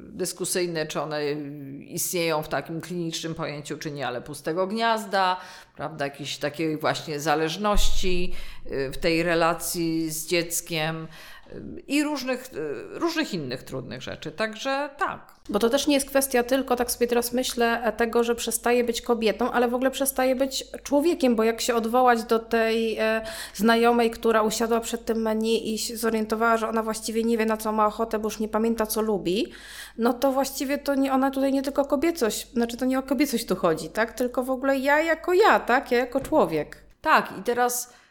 [0.10, 1.32] dyskusyjne, czy one
[1.80, 5.38] istnieją w takim klinicznym pojęciu, czy nie, ale pustego gniazda,
[5.76, 8.34] prawda, jakiejś takiej właśnie zależności
[8.72, 11.08] y, w tej relacji z dzieckiem
[11.88, 12.50] i różnych,
[12.92, 14.32] różnych innych trudnych rzeczy.
[14.32, 15.38] Także tak.
[15.50, 19.02] Bo to też nie jest kwestia tylko, tak sobie teraz myślę, tego, że przestaje być
[19.02, 23.22] kobietą, ale w ogóle przestaje być człowiekiem, bo jak się odwołać do tej e,
[23.54, 27.72] znajomej, która usiadła przed tym menu i zorientowała, że ona właściwie nie wie, na co
[27.72, 29.52] ma ochotę, bo już nie pamięta, co lubi,
[29.98, 33.46] no to właściwie to nie, ona tutaj nie tylko kobiecość, znaczy to nie o kobiecość
[33.46, 34.14] tu chodzi, tak?
[34.14, 35.92] Tylko w ogóle ja jako ja, tak?
[35.92, 36.78] Ja jako człowiek.
[37.02, 38.07] Tak, i teraz Y,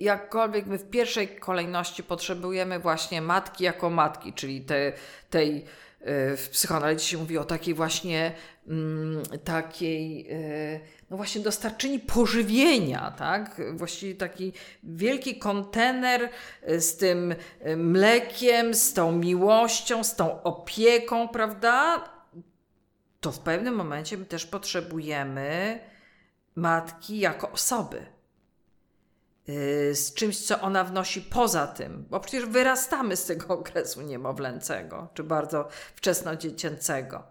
[0.00, 4.92] jakkolwiek my w pierwszej kolejności potrzebujemy właśnie matki jako matki, czyli te,
[5.30, 8.32] tej y, w psychoanalizie się mówi o takiej właśnie
[8.68, 10.80] mm, takiej y,
[11.10, 13.60] no właśnie dostarczyni pożywienia, tak?
[13.74, 16.28] Właściwie taki wielki kontener
[16.78, 17.34] z tym
[17.76, 22.04] mlekiem, z tą miłością, z tą opieką, prawda?
[23.20, 25.80] To w pewnym momencie my też potrzebujemy
[26.54, 28.15] matki jako osoby Y,
[29.92, 35.24] z czymś, co ona wnosi poza tym, bo przecież wyrastamy z tego okresu niemowlęcego, czy
[35.24, 37.22] bardzo wczesnodziecięcego.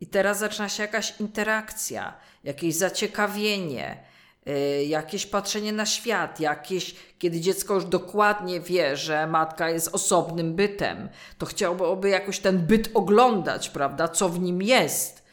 [0.00, 4.04] I teraz zaczyna się jakaś interakcja, jakieś zaciekawienie,
[4.46, 10.54] yy, jakieś patrzenie na świat, jakieś, kiedy dziecko już dokładnie wie, że matka jest osobnym
[10.54, 15.27] bytem, to chciałoby jakoś ten byt oglądać, prawda, co w nim jest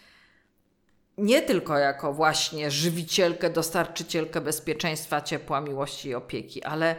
[1.18, 6.96] nie tylko jako właśnie żywicielkę, dostarczycielkę bezpieczeństwa, ciepła, miłości i opieki, ale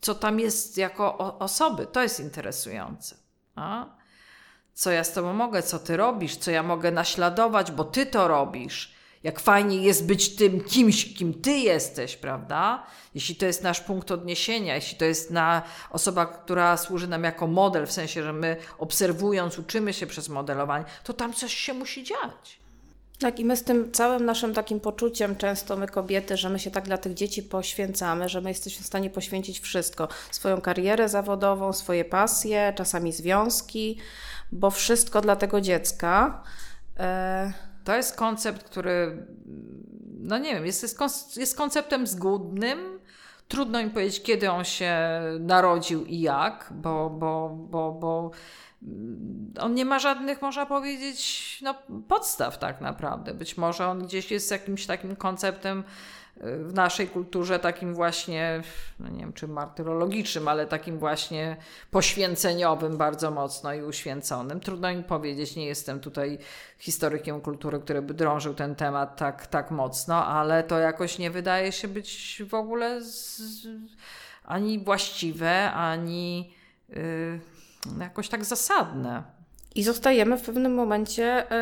[0.00, 1.86] co tam jest jako osoby.
[1.86, 3.16] To jest interesujące.
[3.54, 3.86] A?
[4.74, 8.28] Co ja z tobą mogę, co ty robisz, co ja mogę naśladować, bo ty to
[8.28, 8.94] robisz.
[9.22, 12.86] Jak fajnie jest być tym kimś, kim ty jesteś, prawda?
[13.14, 17.46] Jeśli to jest nasz punkt odniesienia, jeśli to jest na osoba, która służy nam jako
[17.46, 22.04] model, w sensie, że my obserwując, uczymy się przez modelowanie, to tam coś się musi
[22.04, 22.59] dziać.
[23.20, 26.70] Tak, i my z tym całym naszym takim poczuciem, często my kobiety, że my się
[26.70, 31.72] tak dla tych dzieci poświęcamy, że my jesteśmy w stanie poświęcić wszystko swoją karierę zawodową,
[31.72, 33.98] swoje pasje, czasami związki,
[34.52, 36.42] bo wszystko dla tego dziecka.
[36.98, 37.52] E...
[37.84, 39.26] To jest koncept, który,
[40.20, 40.82] no nie wiem, jest,
[41.36, 43.00] jest, konceptem zgubnym.
[43.50, 44.96] Trudno mi powiedzieć, kiedy on się
[45.40, 48.30] narodził i jak, bo, bo, bo, bo
[49.60, 51.74] on nie ma żadnych, można powiedzieć, no,
[52.08, 53.34] podstaw tak naprawdę.
[53.34, 55.84] Być może on gdzieś jest jakimś takim konceptem
[56.40, 58.62] w naszej kulturze, takim właśnie,
[59.00, 61.56] no nie wiem czy martyrologicznym, ale takim właśnie
[61.90, 64.60] poświęceniowym bardzo mocno i uświęconym.
[64.60, 66.38] Trudno mi powiedzieć, nie jestem tutaj
[66.78, 71.72] historykiem kultury, który by drążył ten temat tak, tak mocno, ale to jakoś nie wydaje
[71.72, 73.42] się być w ogóle z,
[74.44, 76.52] ani właściwe, ani.
[76.88, 77.40] Yy,
[78.00, 79.39] jakoś tak zasadne.
[79.74, 81.54] I zostajemy w pewnym momencie e,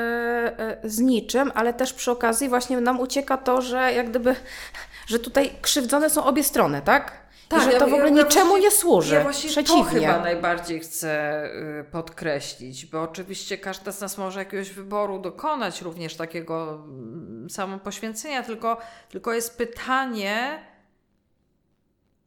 [0.59, 4.37] e, z niczym, ale też przy okazji właśnie nam ucieka to, że jak gdyby,
[5.07, 7.29] że tutaj krzywdzone są obie strony, tak?
[7.49, 9.15] Tak, że to w ogóle ja, niczemu właśnie, nie służy.
[9.15, 9.85] Ja właśnie Przeciwnie.
[9.85, 11.45] to chyba najbardziej chcę
[11.81, 18.43] y, podkreślić, bo oczywiście każda z nas może jakiegoś wyboru dokonać, również takiego mm, samopoświęcenia,
[18.43, 20.63] tylko, tylko jest pytanie,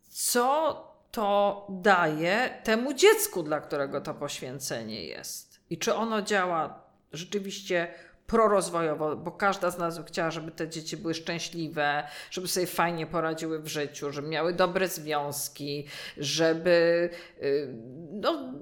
[0.10, 0.76] co
[1.12, 5.51] to daje temu dziecku, dla którego to poświęcenie jest.
[5.72, 7.88] I czy ono działa rzeczywiście
[8.28, 13.08] prorozwojowo, bo każda z nas by chciała, żeby te dzieci były szczęśliwe, żeby sobie fajnie
[13.08, 17.10] poradziły w życiu, żeby miały dobre związki, żeby
[17.44, 17.74] y,
[18.12, 18.54] no,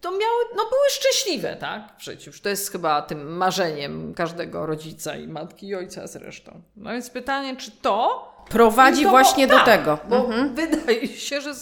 [0.00, 2.30] to miały, no były szczęśliwe, tak, w życiu.
[2.42, 6.62] To jest chyba tym marzeniem każdego rodzica i matki i ojca zresztą.
[6.76, 9.98] No więc pytanie, czy to prowadzi to, właśnie do tak, tego.
[10.08, 10.54] Bo mhm.
[10.54, 11.54] wydaje się, że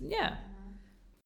[0.00, 0.43] nie.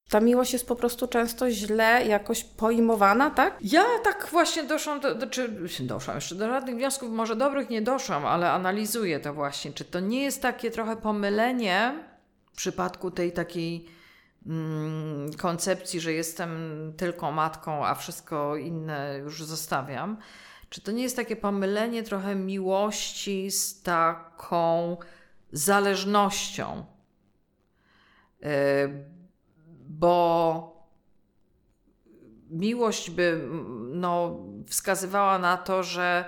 [0.09, 3.59] Ta miłość jest po prostu często źle jakoś pojmowana, tak?
[3.61, 5.49] Ja tak właśnie doszłam, do, do, czy
[5.81, 9.73] doszłam jeszcze do żadnych wniosków, może dobrych nie doszłam, ale analizuję to właśnie.
[9.73, 12.05] Czy to nie jest takie trochę pomylenie
[12.53, 13.87] w przypadku tej takiej
[14.47, 20.17] mm, koncepcji, że jestem tylko matką, a wszystko inne już zostawiam?
[20.71, 24.97] Czy to nie jest takie pomylenie trochę miłości z taką
[25.53, 26.85] zależnością?
[28.43, 29.18] E,
[29.89, 30.79] bo
[32.51, 33.49] miłość by
[33.93, 36.25] no, wskazywała na to, że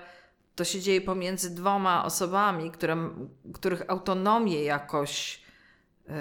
[0.57, 2.97] to się dzieje pomiędzy dwoma osobami, które,
[3.55, 5.43] których autonomię jakoś
[6.07, 6.15] yy,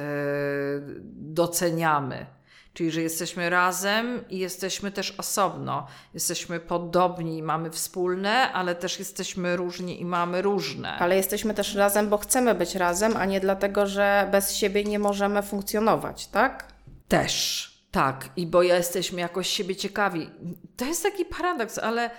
[1.13, 2.25] doceniamy.
[2.73, 5.88] Czyli, że jesteśmy razem i jesteśmy też osobno.
[6.13, 10.93] Jesteśmy podobni i mamy wspólne, ale też jesteśmy różni i mamy różne.
[10.93, 14.99] Ale jesteśmy też razem, bo chcemy być razem, a nie dlatego, że bez siebie nie
[14.99, 16.79] możemy funkcjonować, tak?
[17.10, 18.30] Też, tak.
[18.36, 20.30] I bo jesteśmy jakoś siebie ciekawi.
[20.78, 22.10] To jest taki paradoks, ale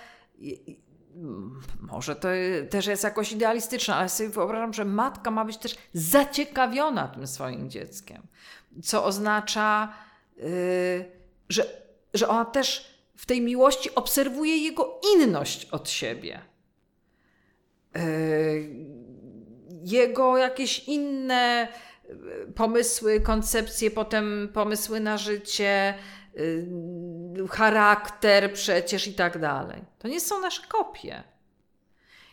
[1.79, 2.27] może to
[2.69, 7.69] też jest jakoś idealistyczne, ale sobie wyobrażam, że matka ma być też zaciekawiona tym swoim
[7.69, 8.21] dzieckiem.
[8.83, 9.93] Co oznacza,
[10.37, 11.11] yy,
[11.49, 11.65] że,
[12.13, 16.41] że ona też w tej miłości obserwuje jego inność od siebie.
[17.95, 18.01] Yy,
[19.83, 21.67] jego jakieś inne
[22.55, 25.93] pomysły, koncepcje, potem pomysły na życie,
[26.35, 29.81] yy, charakter przecież i tak dalej.
[29.99, 31.23] To nie są nasze kopie.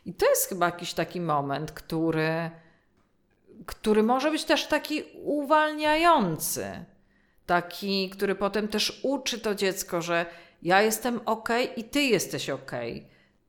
[0.06, 2.50] I to jest chyba jakiś taki moment, który,
[3.66, 6.84] który może być też taki uwalniający.
[7.46, 10.26] Taki, który potem też uczy to dziecko, że
[10.62, 12.72] ja jestem ok i ty jesteś ok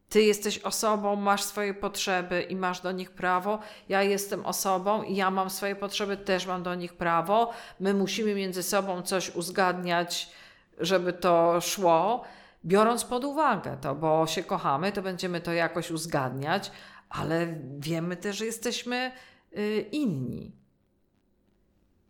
[0.09, 3.59] ty jesteś osobą, masz swoje potrzeby i masz do nich prawo.
[3.89, 7.51] Ja jestem osobą i ja mam swoje potrzeby, też mam do nich prawo.
[7.79, 10.31] My musimy między sobą coś uzgadniać,
[10.79, 12.23] żeby to szło,
[12.65, 16.71] biorąc pod uwagę to, bo się kochamy, to będziemy to jakoś uzgadniać,
[17.09, 17.47] ale
[17.79, 19.11] wiemy też, że jesteśmy
[19.57, 20.59] y, inni.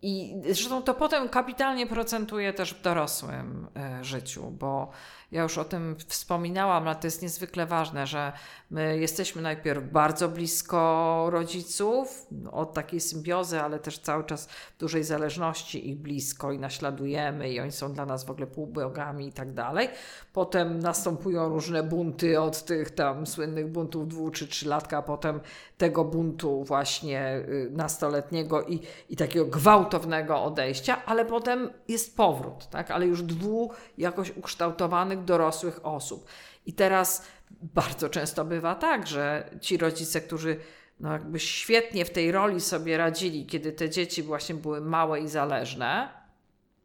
[0.02, 3.68] I zresztą to potem kapitalnie procentuje też w dorosłym
[4.00, 4.92] y, życiu, bo
[5.32, 8.34] ja już o tym wspominałam, ale to jest niezwykle ważne, że
[8.72, 15.04] my jesteśmy najpierw bardzo blisko rodziców, od takiej symbiozy, ale też cały czas w dużej
[15.04, 19.54] zależności ich blisko i naśladujemy i oni są dla nas w ogóle półbogami i tak
[19.54, 19.90] dalej.
[20.34, 25.40] Potem następują różne bunty od tych tam słynnych buntów dwu czy trzylatka, a potem
[25.78, 32.92] tego buntu właśnie y, nastoletniego i, i takiego gwałtownego odejścia, ale potem jest powrót, tak?
[32.92, 36.28] ale już dwu jakoś ukształtowanych dorosłych osób.
[36.66, 40.60] I teraz bardzo często bywa tak, że ci rodzice, którzy
[41.00, 45.28] no jakby świetnie w tej roli sobie radzili, kiedy te dzieci właśnie były małe i
[45.28, 46.10] zależne,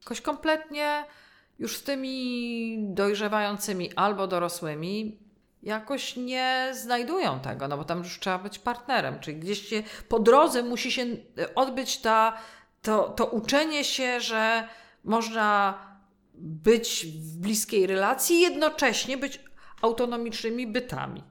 [0.03, 1.05] jakoś kompletnie
[1.59, 5.19] już z tymi dojrzewającymi albo dorosłymi
[5.63, 10.19] jakoś nie znajdują tego, no bo tam już trzeba być partnerem, czyli gdzieś się po
[10.19, 11.07] drodze musi się
[11.55, 12.39] odbyć ta,
[12.83, 14.69] to, to uczenie się, że
[15.05, 15.79] można
[16.35, 19.41] być w bliskiej relacji jednocześnie być
[19.83, 21.25] autonomicznymi bytami.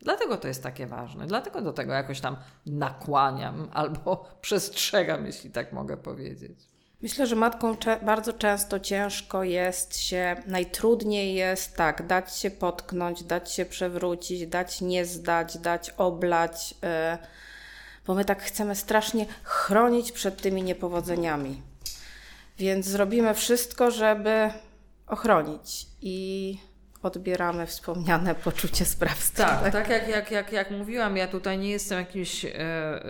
[0.00, 5.72] Dlatego to jest takie ważne, dlatego do tego jakoś tam nakłaniam albo przestrzegam, jeśli tak
[5.72, 6.74] mogę powiedzieć.
[7.02, 13.52] Myślę, że matką bardzo często ciężko jest się, najtrudniej jest tak, dać się potknąć, dać
[13.52, 17.18] się przewrócić, dać nie zdać, dać oblać, yy,
[18.06, 21.62] bo my tak chcemy strasznie chronić przed tymi niepowodzeniami.
[22.58, 24.50] Więc zrobimy wszystko, żeby
[25.06, 26.58] ochronić i
[27.02, 29.44] odbieramy wspomniane poczucie sprawstwa.
[29.44, 33.02] Tak, tak, tak jak, jak, jak, jak mówiłam, ja tutaj nie jestem jakimś, e, e,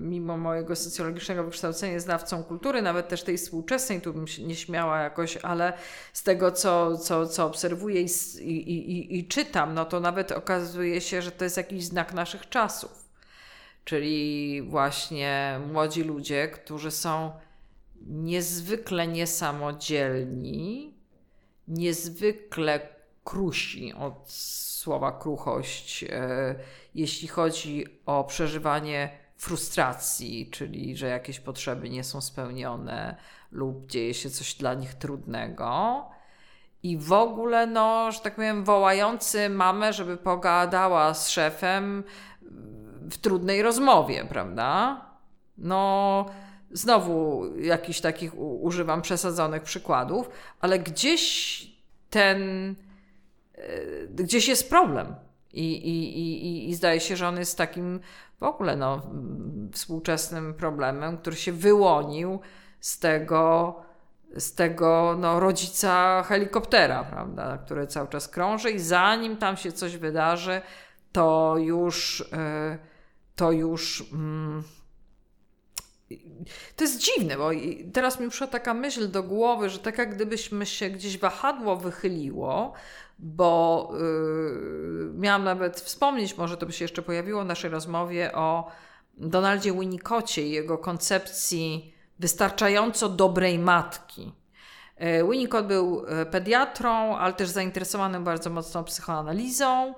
[0.00, 5.00] mimo mojego socjologicznego wykształcenia, znawcą kultury, nawet też tej współczesnej, tu bym się nie śmiała
[5.00, 5.72] jakoś, ale
[6.12, 8.08] z tego, co, co, co obserwuję i,
[8.40, 12.48] i, i, i czytam, no to nawet okazuje się, że to jest jakiś znak naszych
[12.48, 13.06] czasów.
[13.84, 17.32] Czyli właśnie młodzi ludzie, którzy są
[18.06, 20.94] niezwykle niesamodzielni,
[21.68, 22.88] niezwykle
[23.24, 26.54] krusi od słowa kruchość, e,
[26.94, 33.16] jeśli chodzi o przeżywanie frustracji, czyli że jakieś potrzeby nie są spełnione
[33.52, 36.04] lub dzieje się coś dla nich trudnego.
[36.82, 42.04] I w ogóle, no, że tak powiem, wołający mamę, żeby pogadała z szefem
[43.10, 45.00] w trudnej rozmowie, prawda?
[45.58, 46.26] No,
[46.70, 50.28] Znowu jakichś takich używam przesadzonych przykładów,
[50.60, 51.76] ale gdzieś
[52.10, 52.40] ten,
[53.54, 55.14] e, gdzieś jest problem.
[55.52, 58.00] I, i, i, I zdaje się, że on jest takim
[58.40, 59.02] w ogóle no,
[59.72, 62.40] współczesnym problemem, który się wyłonił
[62.80, 63.74] z tego,
[64.36, 69.96] z tego no, rodzica helikoptera, prawda, który cały czas krąży i zanim tam się coś
[69.96, 70.60] wydarzy,
[71.12, 72.78] to już, e,
[73.36, 74.62] to już mm,
[76.76, 77.50] to jest dziwne, bo
[77.92, 82.72] teraz mi przyszła taka myśl do głowy, że tak jak gdybyśmy się gdzieś wahadło wychyliło,
[83.18, 88.70] bo yy, miałam nawet wspomnieć, może to by się jeszcze pojawiło w naszej rozmowie o
[89.14, 94.32] Donaldzie Winnicotcie i jego koncepcji wystarczająco dobrej matki.
[95.00, 99.94] Yy, Winnicott był yy, pediatrą, ale też zainteresowanym bardzo mocno psychoanalizą.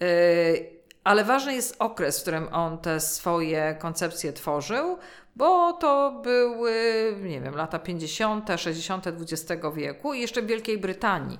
[0.00, 4.98] Yy, ale ważny jest okres, w którym on te swoje koncepcje tworzył,
[5.36, 6.74] bo to były,
[7.22, 9.06] nie wiem, lata 50., 60.
[9.06, 11.38] XX wieku i jeszcze w Wielkiej Brytanii.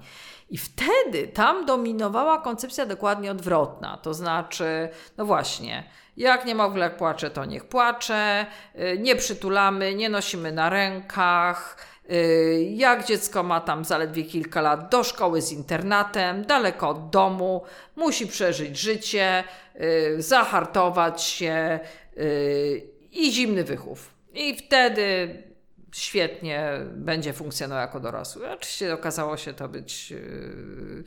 [0.51, 3.97] I wtedy tam dominowała koncepcja dokładnie odwrotna.
[3.97, 5.85] To znaczy, no właśnie,
[6.17, 11.77] jak niemowlak płacze, to niech płacze, y, nie przytulamy, nie nosimy na rękach.
[12.11, 17.63] Y, jak dziecko ma tam zaledwie kilka lat, do szkoły z internatem, daleko od domu,
[17.97, 19.45] musi przeżyć życie,
[19.81, 21.81] y, zahartować się
[23.17, 24.15] i zimny wychów.
[24.35, 25.43] I wtedy
[25.93, 28.51] świetnie będzie funkcjonował jako dorosły.
[28.51, 31.05] Oczywiście okazało się to być yy,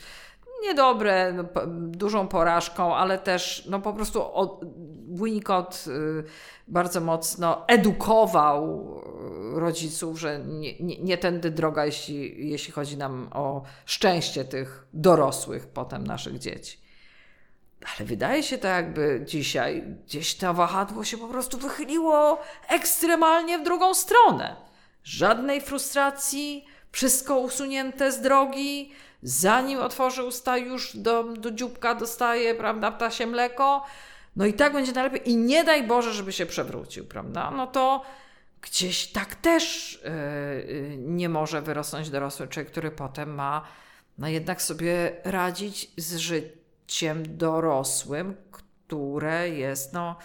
[0.61, 1.43] niedobre, no,
[1.77, 4.23] dużą porażką, ale też no, po prostu
[5.07, 6.23] Winnicott yy,
[6.67, 8.95] bardzo mocno edukował
[9.53, 15.67] rodziców, że nie, nie, nie tędy droga, jeśli, jeśli chodzi nam o szczęście tych dorosłych
[15.67, 16.88] potem naszych dzieci.
[17.85, 23.63] Ale wydaje się to jakby dzisiaj gdzieś to wahadło się po prostu wychyliło ekstremalnie w
[23.63, 24.55] drugą stronę.
[25.03, 28.91] Żadnej frustracji, wszystko usunięte z drogi.
[29.23, 33.85] Zanim otworzy usta, już do, do dzióbka dostaje, prawda, ptasie mleko.
[34.35, 35.29] No i tak będzie najlepiej.
[35.29, 37.51] I nie daj Boże, żeby się przewrócił, prawda?
[37.51, 38.01] No to
[38.61, 43.61] gdzieś tak też yy, nie może wyrosnąć dorosły człowiek, który potem ma
[44.17, 46.58] no jednak sobie radzić z życiem
[47.23, 50.15] dorosłym, które jest no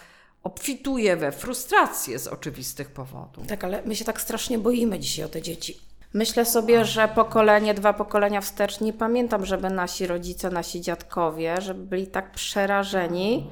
[0.43, 3.47] obfituje we frustrację z oczywistych powodów.
[3.47, 5.77] Tak, ale my się tak strasznie boimy dzisiaj o te dzieci.
[6.13, 11.83] Myślę sobie, że pokolenie, dwa pokolenia wstecz, nie pamiętam, żeby nasi rodzice, nasi dziadkowie, żeby
[11.83, 13.49] byli tak przerażeni,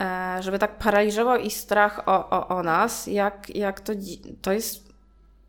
[0.00, 3.92] e, żeby tak paraliżował ich strach o, o, o nas, jak, jak to,
[4.42, 4.85] to jest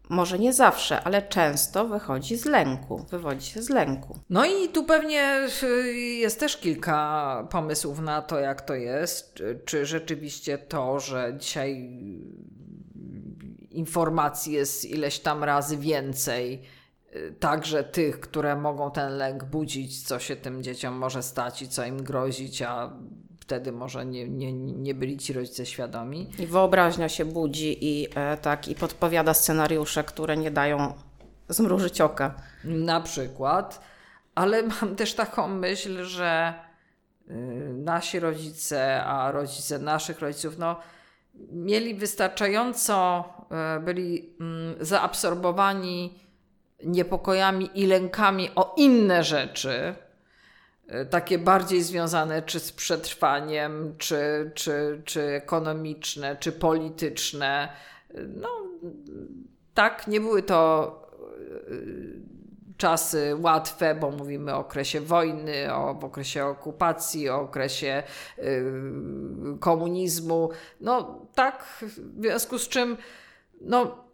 [0.10, 4.20] może nie zawsze, ale często wychodzi z lęku, wywodzi się z lęku.
[4.30, 9.34] No i tu pewnie y, jest też kilka pomysłów na to, jak to jest.
[9.34, 12.00] Czy, czy rzeczywiście to, że dzisiaj
[13.72, 16.62] informacji jest ileś tam razy więcej,
[17.16, 21.70] y, także tych, które mogą ten lęk budzić, co się tym dzieciom może stać i
[21.70, 22.94] co im grozić, a
[23.48, 26.30] wtedy może nie, nie, nie byli ci rodzice świadomi.
[26.40, 30.94] I wyobraźnia się budzi i e, tak i podpowiada scenariusze, które nie dają
[31.50, 32.36] zmrużyć oka.
[32.64, 33.82] Na przykład,
[34.36, 36.54] ale mam też taką myśl, że
[37.30, 37.34] y,
[37.74, 40.80] nasi rodzice, a rodzice naszych rodziców, no
[41.52, 43.24] mieli wystarczająco,
[43.78, 44.36] y, byli
[44.82, 46.20] y, zaabsorbowani
[46.84, 49.96] niepokojami i lękami o inne rzeczy,
[51.10, 57.70] takie bardziej związane czy z przetrwaniem, czy, czy, czy ekonomiczne, czy polityczne.
[58.14, 58.50] E, no,
[59.74, 67.30] tak, nie były to e, czasy łatwe, bo mówimy o okresie wojny, o, okresie okupacji,
[67.30, 68.04] o okresie
[69.60, 70.50] komunizmu.
[70.82, 72.98] No tak, w związku z czym
[73.62, 74.06] no,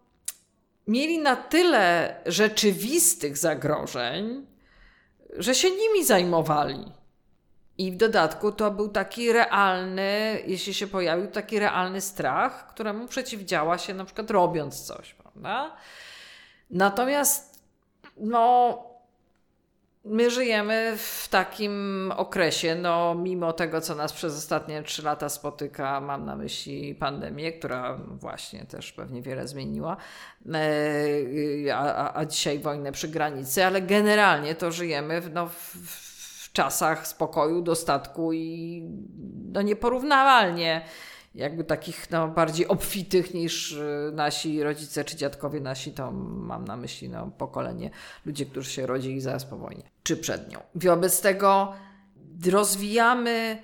[0.87, 4.45] mieli na tyle rzeczywistych zagrożeń,
[5.37, 6.91] że się nimi zajmowali.
[7.77, 13.77] I w dodatku to był taki realny, jeśli się pojawił, taki realny strach, któremu przeciwdziała
[13.77, 15.75] się na przykład robiąc coś, prawda?
[16.69, 17.59] Natomiast,
[18.17, 18.77] no,
[20.05, 26.01] my żyjemy w takim okresie, no, mimo tego, co nas przez ostatnie trzy lata spotyka,
[26.01, 29.97] mam na myśli pandemię, która właśnie też pewnie wiele zmieniła,
[31.65, 35.83] e, a, a dzisiaj wojnę przy granicy, ale generalnie to żyjemy w, no, w,
[36.53, 38.83] czasach spokoju, dostatku i
[39.53, 40.81] no, nieporównywalnie
[41.35, 46.77] jakby takich no, bardziej obfitych niż y, nasi rodzice czy dziadkowie nasi, to mam na
[46.77, 47.89] myśli no, pokolenie
[48.25, 50.59] ludzi, którzy się rodzili zaraz po wojnie, czy przed nią.
[50.75, 51.73] Wobec tego
[52.51, 53.57] rozwijamy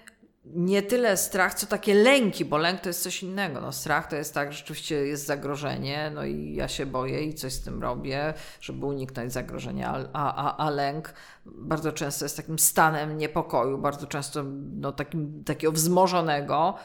[0.46, 3.62] nie tyle strach, co takie lęki, bo lęk to jest coś innego.
[3.62, 7.34] No, strach to jest tak, że rzeczywiście jest zagrożenie, no i ja się boję i
[7.34, 11.14] coś z tym robię, żeby uniknąć zagrożenia, a, a, a lęk
[11.46, 14.44] bardzo często jest takim stanem niepokoju, bardzo często
[14.76, 16.76] no, takim, takiego wzmożonego,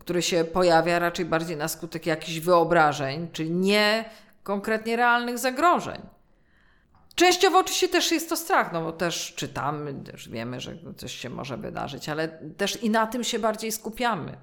[0.00, 4.04] który się pojawia raczej bardziej na skutek jakichś wyobrażeń, czyli nie
[4.42, 6.02] konkretnie realnych zagrożeń.
[7.14, 11.30] Częściowo oczywiście też jest to strach, no bo też czytamy, też wiemy, że coś się
[11.30, 14.36] może wydarzyć, ale też i na tym się bardziej skupiamy,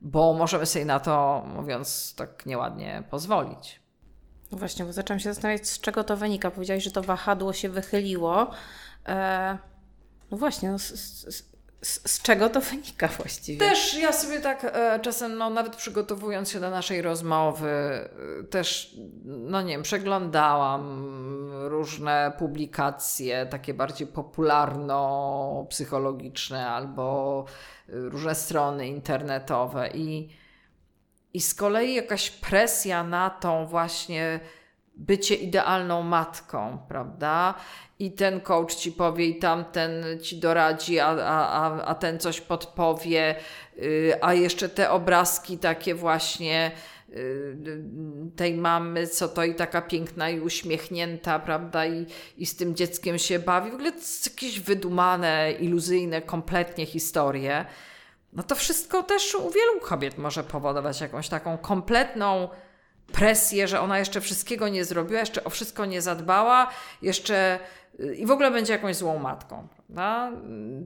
[0.00, 3.80] bo możemy sobie na to, mówiąc tak nieładnie, pozwolić.
[4.52, 6.50] No właśnie, bo zaczęłam się zastanawiać, z czego to wynika.
[6.50, 8.50] Powiedziałeś, że to wahadło się wychyliło.
[9.06, 9.58] Eee,
[10.30, 10.78] no właśnie, no,
[11.82, 13.58] z, z, czego to wynika właściwie?
[13.58, 18.08] Też ja sobie tak e, czasem, no nawet przygotowując się do naszej rozmowy, e,
[18.50, 21.10] też, no nie wiem, przeglądałam
[21.68, 27.44] różne publikacje, takie bardziej popularno-psychologiczne albo
[27.88, 30.28] różne strony internetowe i,
[31.34, 34.40] i z kolei jakaś presja na tą właśnie
[34.96, 37.54] bycie idealną matką, prawda?
[37.98, 43.34] I ten coach ci powie, i tamten ci doradzi, a, a, a ten coś podpowie,
[43.76, 46.70] yy, a jeszcze te obrazki takie właśnie
[47.08, 47.56] yy,
[48.36, 51.86] tej mamy, co to i taka piękna i uśmiechnięta, prawda?
[51.86, 53.70] I, i z tym dzieckiem się bawi.
[53.70, 53.92] W ogóle
[54.26, 57.64] jakieś wydumane, iluzyjne kompletnie historie.
[58.32, 62.48] No to wszystko też u wielu kobiet może powodować jakąś taką kompletną
[63.12, 66.70] presję, że ona jeszcze wszystkiego nie zrobiła, jeszcze o wszystko nie zadbała,
[67.02, 67.58] jeszcze
[68.00, 69.68] y, i w ogóle będzie jakąś złą matką.
[69.94, 70.30] Prawda?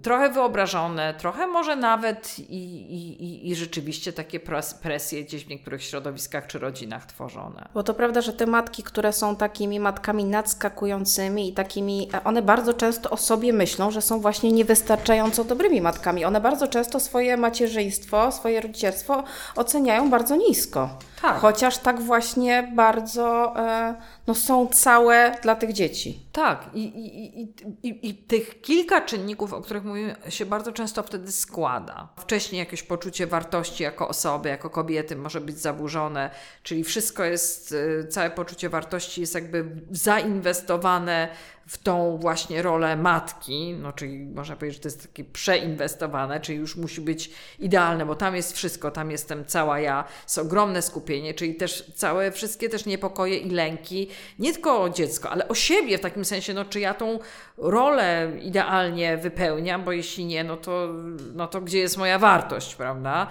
[0.03, 4.41] Trochę wyobrażone, trochę może nawet i, i, i rzeczywiście takie
[4.83, 7.69] presje gdzieś w niektórych środowiskach czy rodzinach tworzone.
[7.75, 12.75] Bo to prawda, że te matki, które są takimi matkami nadskakującymi i takimi, one bardzo
[12.75, 16.25] często o sobie myślą, że są właśnie niewystarczająco dobrymi matkami.
[16.25, 19.25] One bardzo często swoje macierzyństwo, swoje rodzicielstwo
[19.57, 20.99] oceniają bardzo nisko.
[21.25, 21.41] Tak.
[21.41, 23.95] Chociaż tak właśnie bardzo e,
[24.27, 26.27] no, są całe dla tych dzieci.
[26.33, 27.43] Tak, I, i,
[27.89, 32.09] i, i, tych kilka czynników, o których mówimy, się bardzo często wtedy składa.
[32.17, 36.31] Wcześniej jakieś poczucie wartości jako osoby, jako kobiety może być zaburzone,
[36.63, 41.29] czyli wszystko jest, e, całe poczucie wartości jest jakby zainwestowane
[41.67, 46.59] w tą właśnie rolę matki, no czyli można powiedzieć, że to jest takie przeinwestowane, czyli
[46.59, 51.35] już musi być idealne, bo tam jest wszystko, tam jestem cała ja, jest ogromne skupienie,
[51.35, 54.09] czyli też całe, wszystkie też niepokoje i lęki,
[54.39, 57.19] nie tylko o dziecko, ale o siebie w takim sensie, no czy ja tą
[57.59, 60.89] rolę idealnie wypełniam, bo jeśli nie, no to,
[61.35, 63.27] no to gdzie jest moja wartość, prawda?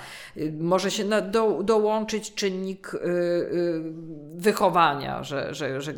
[0.59, 3.83] Może się do, dołączyć czynnik yy, yy,
[4.35, 5.93] wychowania, że, że, że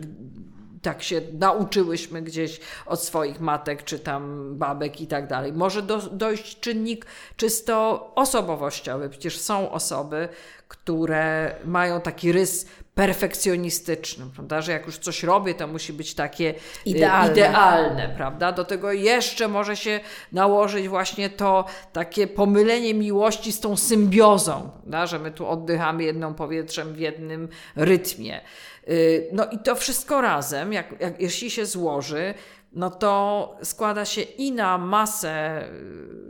[0.86, 5.53] tak się nauczyłyśmy gdzieś od swoich matek, czy tam babek i tak dalej.
[5.53, 7.05] Może do, dojść czynnik
[7.36, 9.09] czysto osobowościowy.
[9.09, 10.29] Przecież są osoby,
[10.67, 12.65] które mają taki rys
[12.95, 14.61] perfekcjonistyczny, prawda?
[14.61, 16.55] Że jak już coś robię, to musi być takie y,
[16.86, 17.31] idealne.
[17.31, 18.51] idealne, prawda?
[18.51, 19.99] Do tego jeszcze może się
[20.31, 25.07] nałożyć właśnie to takie pomylenie miłości z tą symbiozą, prawda?
[25.07, 28.41] że my tu oddychamy jedną powietrzem w jednym rytmie.
[28.89, 32.33] Y, no i to wszystko razem, jak, jak, jeśli się złoży,
[32.73, 35.63] no to składa się i na masę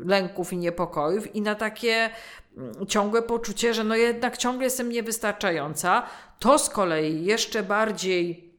[0.02, 2.10] y, lęków i niepokojów, i na takie
[2.58, 6.04] mm, ciągłe poczucie, że no jednak ciągle jestem niewystarczająca.
[6.40, 8.54] To z kolei jeszcze bardziej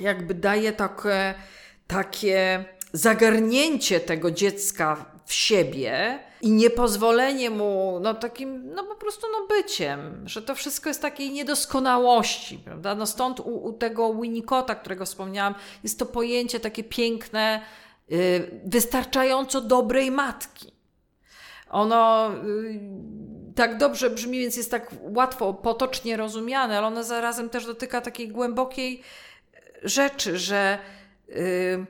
[0.00, 1.34] jakby daje takie,
[1.86, 9.46] takie zagarnięcie tego dziecka w siebie i niepozwolenie mu, no takim, no po prostu no
[9.46, 12.94] byciem, że to wszystko jest takiej niedoskonałości, prawda?
[12.94, 17.60] No stąd u, u tego Winnicota, którego wspomniałam, jest to pojęcie takie piękne,
[18.08, 20.72] yy, wystarczająco dobrej matki.
[21.70, 22.80] Ono yy,
[23.54, 28.28] tak dobrze brzmi, więc jest tak łatwo, potocznie rozumiane, ale ono zarazem też dotyka takiej
[28.28, 29.02] głębokiej
[29.82, 30.78] rzeczy, że,
[31.28, 31.86] yy,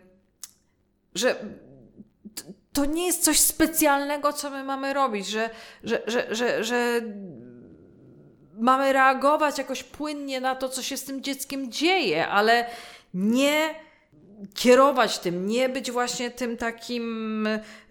[1.15, 1.37] że
[2.77, 5.51] to nie jest coś specjalnego, co my mamy robić, że,
[5.85, 7.03] że, że, że, że
[8.59, 12.67] mamy reagować jakoś płynnie na to, co się z tym dzieckiem dzieje, ale
[13.15, 13.75] nie
[14.55, 17.49] kierować tym, nie być właśnie tym takim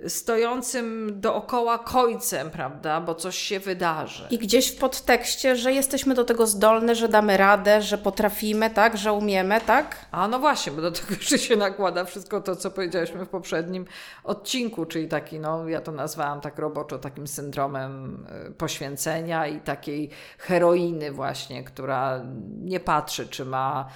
[0.08, 4.28] stojącym dookoła końcem, prawda, bo coś się wydarzy.
[4.30, 8.98] I gdzieś w podtekście, że jesteśmy do tego zdolne, że damy radę, że potrafimy, tak,
[8.98, 10.06] że umiemy, tak?
[10.12, 13.86] A no właśnie, bo do tego jeszcze się nakłada wszystko to, co powiedzieliśmy w poprzednim
[14.24, 20.10] odcinku, czyli taki, no ja to nazwałam tak roboczo takim syndromem y, poświęcenia i takiej
[20.38, 22.22] heroiny właśnie, która
[22.62, 23.89] nie patrzy, czy ma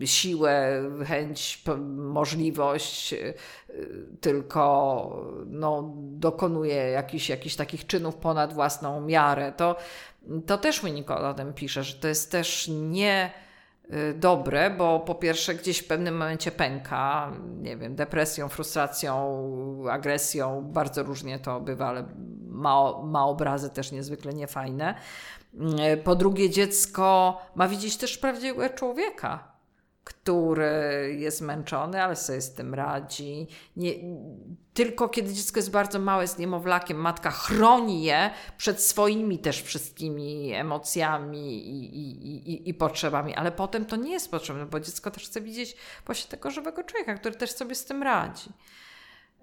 [0.00, 1.47] y, siłę, chęć
[1.96, 3.34] możliwość, y,
[4.20, 9.52] tylko no, dokonuje jakichś, jakichś takich czynów ponad własną miarę.
[9.52, 9.76] To,
[10.46, 13.30] to też Winnicott o tym pisze, że to jest też nie
[13.92, 19.42] y, dobre, bo po pierwsze gdzieś w pewnym momencie pęka, nie wiem, depresją, frustracją,
[19.90, 22.06] agresją, bardzo różnie to bywa, ale
[22.48, 24.94] ma, ma obrazy też niezwykle niefajne.
[25.94, 29.57] Y, po drugie dziecko ma widzieć też prawdziwego człowieka,
[30.08, 33.46] który jest zmęczony, ale sobie z tym radzi.
[33.76, 33.92] Nie,
[34.74, 40.52] tylko kiedy dziecko jest bardzo małe, z niemowlakiem, matka chroni je przed swoimi też wszystkimi
[40.52, 45.24] emocjami i, i, i, i potrzebami, ale potem to nie jest potrzebne, bo dziecko też
[45.24, 48.50] chce widzieć właśnie tego żywego człowieka, który też sobie z tym radzi.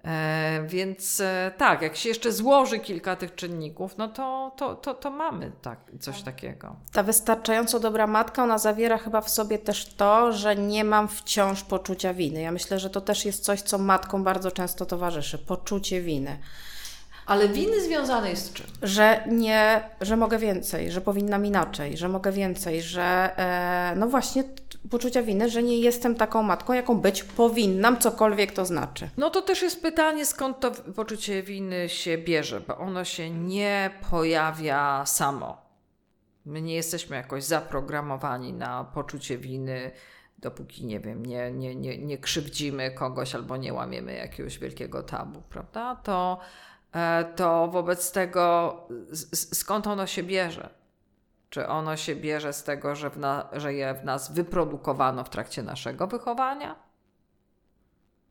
[0.06, 4.94] E, więc e, tak, jak się jeszcze złoży kilka tych czynników, no to, to, to,
[4.94, 6.76] to mamy tak, coś takiego.
[6.92, 11.62] Ta wystarczająco dobra matka, ona zawiera chyba w sobie też to, że nie mam wciąż
[11.62, 12.40] poczucia winy.
[12.40, 16.38] Ja myślę, że to też jest coś, co matkom bardzo często towarzyszy poczucie winy.
[17.26, 18.66] Ale winy związane jest z czym?
[18.82, 24.44] Że nie, że mogę więcej, że powinnam inaczej, że mogę więcej, że e, no właśnie
[24.90, 29.10] poczucia winy, że nie jestem taką matką, jaką być powinnam, cokolwiek to znaczy.
[29.16, 33.90] No to też jest pytanie, skąd to poczucie winy się bierze, bo ono się nie
[34.10, 35.66] pojawia samo.
[36.44, 39.90] My nie jesteśmy jakoś zaprogramowani na poczucie winy,
[40.38, 45.42] dopóki, nie wiem, nie, nie, nie, nie krzywdzimy kogoś albo nie łamiemy jakiegoś wielkiego tabu,
[45.50, 45.96] prawda?
[45.96, 46.38] To,
[47.36, 48.76] to wobec tego
[49.34, 50.68] skąd ono się bierze?
[51.50, 55.62] Czy ono się bierze z tego, że, na, że je w nas wyprodukowano w trakcie
[55.62, 56.76] naszego wychowania?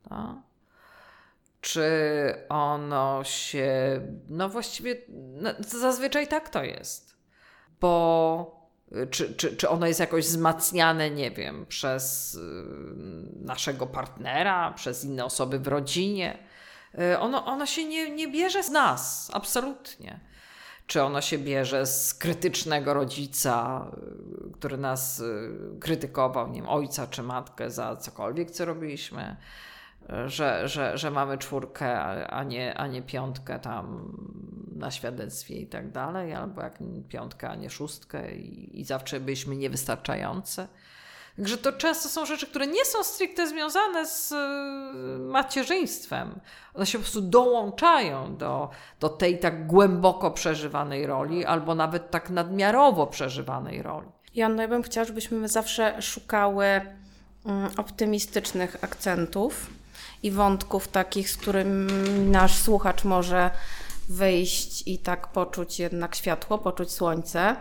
[0.09, 0.41] No.
[1.61, 1.83] Czy
[2.49, 4.01] ono się.
[4.29, 7.15] No właściwie no, zazwyczaj tak to jest.
[7.81, 8.65] Bo
[9.11, 12.39] czy, czy, czy ono jest jakoś wzmacniane, nie wiem, przez y,
[13.45, 16.37] naszego partnera, przez inne osoby w rodzinie.
[16.99, 20.19] Y, ono, ono się nie, nie bierze z nas, absolutnie.
[20.87, 23.85] Czy ono się bierze z krytycznego rodzica,
[24.47, 25.23] y, który nas
[25.79, 29.35] krytykował, nie wiem, ojca czy matkę za cokolwiek, co robiliśmy
[30.25, 34.13] że, że, że mamy czwórkę, a nie, a nie piątkę tam
[34.75, 36.79] na świadectwie i tak dalej, albo jak
[37.09, 40.67] piątkę, a nie szóstkę i, i zawsze byliśmy niewystarczające.
[41.37, 44.35] Także to często są rzeczy, które nie są stricte związane z y,
[45.19, 46.39] macierzyństwem.
[46.73, 48.69] One się po prostu dołączają do,
[48.99, 54.07] do tej tak głęboko przeżywanej roli, albo nawet tak nadmiarowo przeżywanej roli.
[54.35, 59.69] Janno, ja bym chciała, żebyśmy zawsze szukały mm, optymistycznych akcentów
[60.23, 61.91] i wątków takich, z którymi
[62.29, 63.51] nasz słuchacz może
[64.09, 67.55] wyjść i tak poczuć jednak światło, poczuć słońce.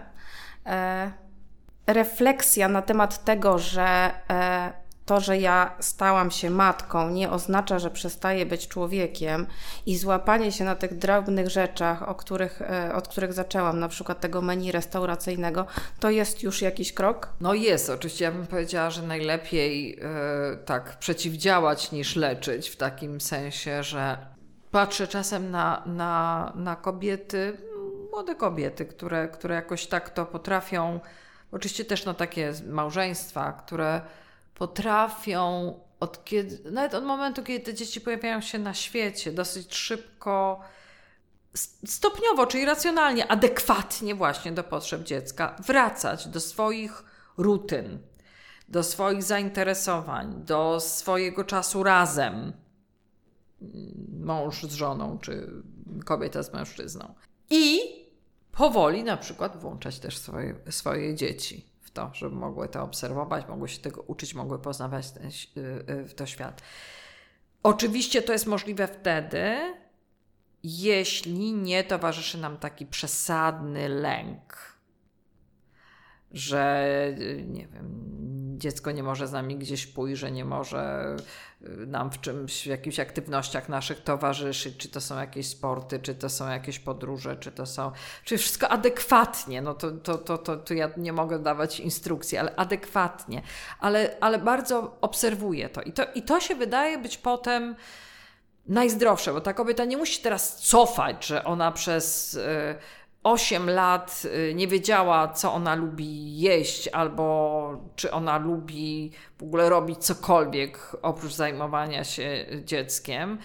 [1.87, 4.73] E, refleksja na temat tego, że e,
[5.07, 9.47] to, że ja stałam się matką, nie oznacza, że przestaję być człowiekiem
[9.87, 14.21] i złapanie się na tych drobnych rzeczach, o których, e, od których zaczęłam, na przykład
[14.21, 15.67] tego menu restauracyjnego,
[16.01, 17.29] to jest już jakiś krok?
[17.41, 23.21] No jest, oczywiście ja bym powiedziała, że najlepiej yy, tak przeciwdziałać niż leczyć, w takim
[23.21, 24.19] sensie, że
[24.71, 27.57] patrzę czasem na, na, na kobiety,
[28.11, 31.01] młode kobiety, które, które jakoś tak to potrafią,
[31.55, 34.01] oczywiście też na takie małżeństwa, które
[34.55, 40.61] potrafią od kiedy, nawet od momentu, kiedy te dzieci pojawiają się na świecie, dosyć szybko,
[41.87, 47.05] stopniowo, czyli racjonalnie, adekwatnie właśnie do potrzeb dziecka, wracać do swoich
[47.37, 47.99] rutyn,
[48.69, 52.53] do swoich zainteresowań, do swojego czasu razem.
[54.21, 55.63] Mąż z żoną, czy
[56.05, 57.15] kobieta z mężczyzną.
[57.51, 57.81] I
[58.57, 63.79] powoli na przykład włączać też swoje, swoje dzieci to, żeby mogły to obserwować, mogły się
[63.79, 65.61] tego uczyć, mogły poznawać ten, y,
[66.11, 66.63] y, to świat.
[67.63, 69.75] Oczywiście to jest możliwe wtedy,
[70.63, 74.79] jeśli nie towarzyszy nam taki przesadny lęk,
[76.31, 76.87] że
[77.47, 78.15] nie wiem,
[78.59, 81.17] dziecko nie może z nami gdzieś pójść, że nie może
[81.63, 86.15] y, nam w czymś, w jakichś aktywnościach naszych towarzyszyć, czy to są jakieś sporty, czy
[86.15, 87.93] to są jakieś podróże, czy to są,
[88.25, 92.57] czy wszystko adekwatnie, no to, to, to, to, to ja nie mogę dawać instrukcji, ale
[92.57, 93.43] adekwatnie,
[93.81, 95.83] ale, ale bardzo obserwuję to.
[95.83, 97.77] I, to i to się wydaje być potem
[98.67, 102.33] najzdrowsze, bo ta kobieta nie musi teraz cofać, że ona przez...
[102.33, 109.43] Yy, 8 lat y, nie wiedziała, co ona lubi jeść, albo czy ona lubi w
[109.43, 113.39] ogóle robić cokolwiek oprócz zajmowania się dzieckiem.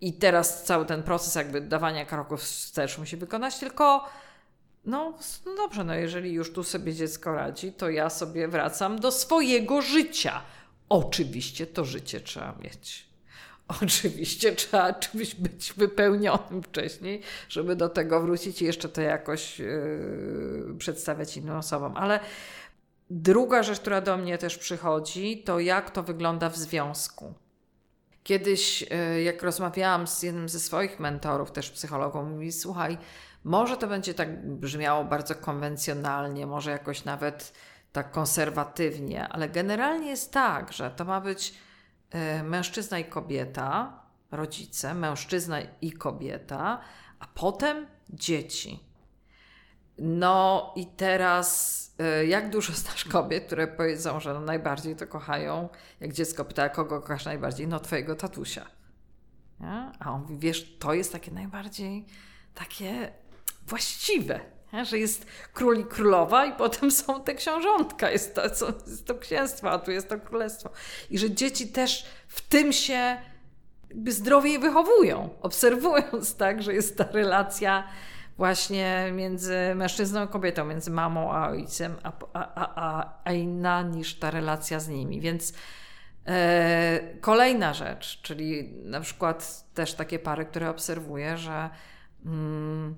[0.00, 4.04] I teraz cały ten proces jakby dawania kroków wstecz musi wykonać, tylko
[4.84, 5.14] no,
[5.46, 9.82] no dobrze, no jeżeli już tu sobie dziecko radzi, to ja sobie wracam do swojego
[9.82, 10.42] życia.
[10.88, 13.03] Oczywiście to życie trzeba mieć.
[13.68, 20.74] Oczywiście trzeba czymś być wypełnionym wcześniej, żeby do tego wrócić i jeszcze to jakoś yy,
[20.78, 21.96] przedstawiać innym osobom.
[21.96, 22.20] Ale
[23.10, 27.34] druga rzecz, która do mnie też przychodzi, to jak to wygląda w związku.
[28.22, 32.98] Kiedyś, yy, jak rozmawiałam z jednym ze swoich mentorów, też psychologą, mówi: Słuchaj,
[33.44, 37.52] może to będzie tak brzmiało bardzo konwencjonalnie, może jakoś nawet
[37.92, 41.73] tak konserwatywnie, ale generalnie jest tak, że to ma być E,
[42.44, 44.00] mężczyzna i kobieta,
[44.30, 46.80] rodzice, mężczyzna i kobieta,
[47.18, 48.80] a potem dzieci.
[49.98, 55.68] No i teraz, e, jak dużo znasz kobiet, które powiedzą, że no najbardziej to kochają,
[56.00, 57.68] jak dziecko pyta, kogo kochasz najbardziej?
[57.68, 58.66] No twojego tatusia.
[59.60, 59.92] Nie?
[59.98, 62.06] A on mówi, wiesz, to jest takie najbardziej
[62.54, 63.12] takie
[63.66, 64.40] właściwe
[64.82, 69.70] że jest król i królowa i potem są te książątka, jest to, jest to księstwo,
[69.70, 70.70] a tu jest to królestwo.
[71.10, 73.16] I że dzieci też w tym się
[73.94, 77.84] jakby zdrowiej wychowują, obserwując tak, że jest ta relacja
[78.36, 84.18] właśnie między mężczyzną a kobietą, między mamą a ojcem, a, a, a, a inna niż
[84.18, 85.20] ta relacja z nimi.
[85.20, 85.52] Więc
[86.26, 91.70] e, kolejna rzecz, czyli na przykład też takie pary, które obserwuję, że
[92.26, 92.94] mm,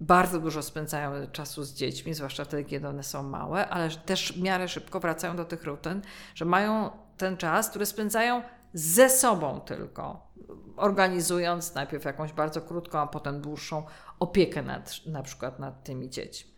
[0.00, 4.42] bardzo dużo spędzają czasu z dziećmi, zwłaszcza wtedy, kiedy one są małe, ale też w
[4.42, 6.02] miarę szybko wracają do tych rutyn,
[6.34, 8.42] że mają ten czas, który spędzają
[8.74, 10.30] ze sobą tylko,
[10.76, 13.82] organizując najpierw jakąś bardzo krótką, a potem dłuższą
[14.18, 16.50] opiekę nad, na przykład nad tymi dziećmi.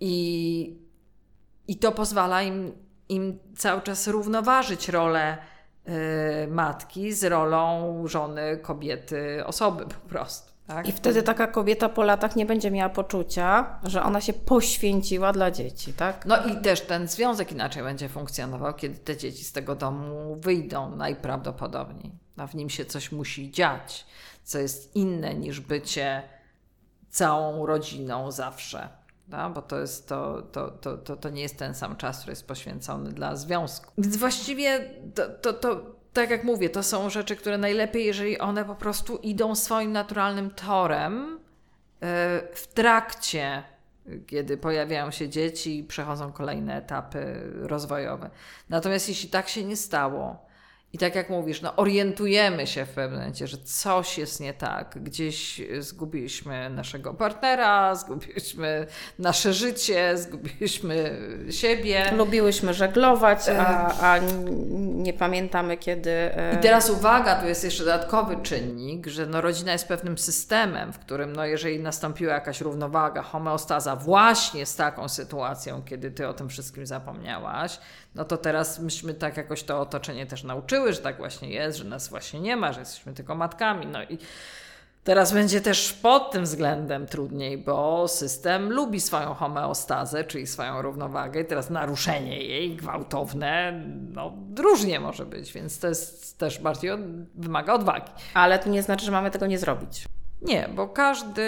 [0.00, 0.82] I,
[1.68, 2.72] i to pozwala im,
[3.08, 5.38] im cały czas równoważyć rolę
[5.88, 10.57] y, matki z rolą żony, kobiety, osoby po prostu.
[10.68, 10.88] Tak?
[10.88, 15.50] I wtedy taka kobieta po latach nie będzie miała poczucia, że ona się poświęciła dla
[15.50, 16.26] dzieci, tak?
[16.26, 20.96] No i też ten związek inaczej będzie funkcjonował, kiedy te dzieci z tego domu wyjdą
[20.96, 22.12] najprawdopodobniej.
[22.36, 24.06] A w nim się coś musi dziać,
[24.44, 26.22] co jest inne niż bycie
[27.10, 28.88] całą rodziną zawsze.
[29.28, 32.32] No, bo to, jest to, to, to, to, to nie jest ten sam czas, który
[32.32, 33.92] jest poświęcony dla związku.
[33.98, 38.64] Więc właściwie to, to, to tak jak mówię, to są rzeczy, które najlepiej, jeżeli one
[38.64, 41.38] po prostu idą swoim naturalnym torem
[42.00, 43.62] e, w trakcie,
[44.26, 48.30] kiedy pojawiają się dzieci i przechodzą kolejne etapy rozwojowe.
[48.68, 50.47] Natomiast jeśli tak się nie stało,
[50.92, 54.98] i tak jak mówisz, no orientujemy się w pewnym momencie, że coś jest nie tak.
[55.02, 58.86] Gdzieś zgubiliśmy naszego partnera, zgubiliśmy
[59.18, 61.20] nasze życie, zgubiliśmy
[61.50, 62.12] siebie.
[62.16, 64.18] Lubiłyśmy żeglować, a, a
[64.78, 66.10] nie pamiętamy kiedy.
[66.10, 70.92] E, I teraz uwaga, tu jest jeszcze dodatkowy czynnik, że no rodzina jest pewnym systemem,
[70.92, 76.34] w którym no jeżeli nastąpiła jakaś równowaga, homeostaza właśnie z taką sytuacją, kiedy ty o
[76.34, 77.78] tym wszystkim zapomniałaś,
[78.14, 80.44] no to teraz myśmy tak jakoś to otoczenie też
[80.78, 83.86] nauczyły, że tak właśnie jest, że nas właśnie nie ma, że jesteśmy tylko matkami.
[83.86, 84.18] No i
[85.04, 91.40] teraz będzie też pod tym względem trudniej, bo system lubi swoją homeostazę, czyli swoją równowagę
[91.40, 97.00] i teraz naruszenie jej gwałtowne, no różnie może być, więc to jest też bardziej od,
[97.34, 98.10] wymaga odwagi.
[98.34, 100.04] Ale to nie znaczy, że mamy tego nie zrobić.
[100.42, 101.42] Nie, bo każdy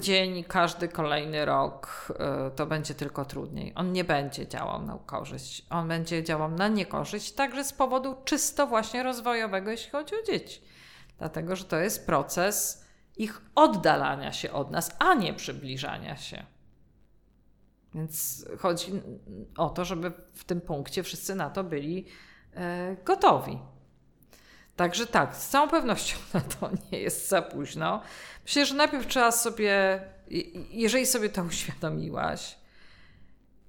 [0.00, 2.08] dzień, każdy kolejny rok
[2.48, 3.72] y, to będzie tylko trudniej.
[3.76, 5.66] On nie będzie działał na korzyść.
[5.70, 10.60] On będzie działał na niekorzyść, także z powodu czysto właśnie rozwojowego, jeśli chodzi o dzieci.
[11.18, 12.84] Dlatego, że to jest proces
[13.16, 16.44] ich oddalania się od nas, a nie przybliżania się.
[17.94, 18.92] Więc chodzi
[19.56, 22.06] o to, żeby w tym punkcie wszyscy na to byli
[22.54, 23.58] y, gotowi.
[24.76, 28.00] Także tak, z całą pewnością na to nie jest za późno.
[28.44, 30.00] Myślę, że najpierw trzeba sobie,
[30.70, 32.56] jeżeli sobie to uświadomiłaś,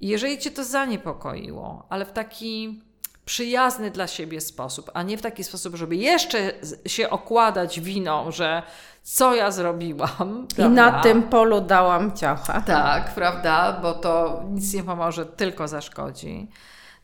[0.01, 2.81] jeżeli cię to zaniepokoiło, ale w taki
[3.25, 6.51] przyjazny dla siebie sposób, a nie w taki sposób, żeby jeszcze
[6.85, 8.63] się okładać winą, że
[9.03, 10.47] co ja zrobiłam.
[10.57, 12.61] I na tym polu dałam ciacha.
[12.61, 16.47] Tak, prawda, bo to nic nie pomoże, tylko zaszkodzi.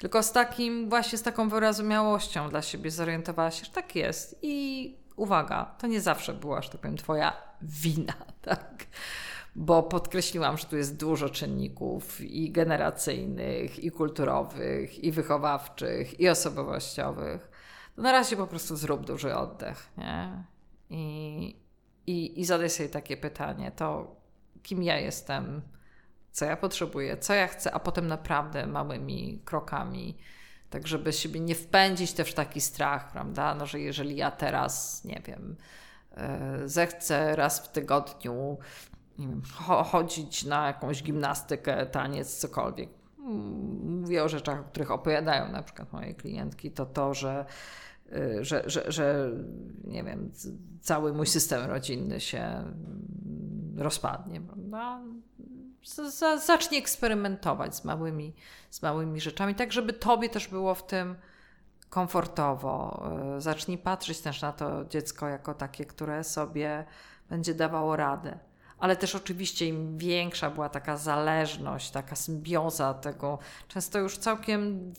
[0.02, 4.40] Tylko z takim, właśnie z taką wyrozumiałością dla siebie zorientowała się, że tak jest.
[4.42, 8.86] I uwaga, to nie zawsze była, że tak powiem, Twoja wina, tak?
[9.56, 17.50] Bo podkreśliłam, że tu jest dużo czynników i generacyjnych, i kulturowych, i wychowawczych, i osobowościowych.
[17.96, 20.44] To na razie po prostu zrób duży oddech, nie?
[20.90, 21.56] I,
[22.08, 24.16] i, i zadaj sobie takie pytanie, to
[24.64, 25.62] kim ja jestem,
[26.32, 30.18] co ja potrzebuję, co ja chcę, a potem naprawdę małymi krokami,
[30.70, 33.56] tak żeby siebie nie wpędzić też w taki strach, prawda?
[33.56, 35.56] No, że jeżeli ja teraz, nie wiem,
[36.12, 38.58] e, zechcę raz w tygodniu
[39.84, 42.90] chodzić na jakąś gimnastykę, taniec, cokolwiek.
[43.84, 47.46] Mówię o rzeczach, o których opowiadają na przykład moje klientki, to to, że
[48.42, 49.32] że, że, że
[49.84, 50.32] nie wiem,
[50.82, 52.64] cały mój system rodzinny się
[53.78, 54.42] rozpadnie.
[54.42, 55.02] Prawda?
[56.46, 58.34] zacznij eksperymentować z małymi,
[58.70, 61.16] z małymi rzeczami, tak żeby tobie też było w tym
[61.90, 63.04] komfortowo.
[63.38, 66.86] E, zacznij patrzeć też na to dziecko jako takie, które sobie
[67.30, 68.40] będzie dawało radę.
[68.78, 74.94] Ale też oczywiście im większa była taka zależność, taka symbioza tego, często już całkiem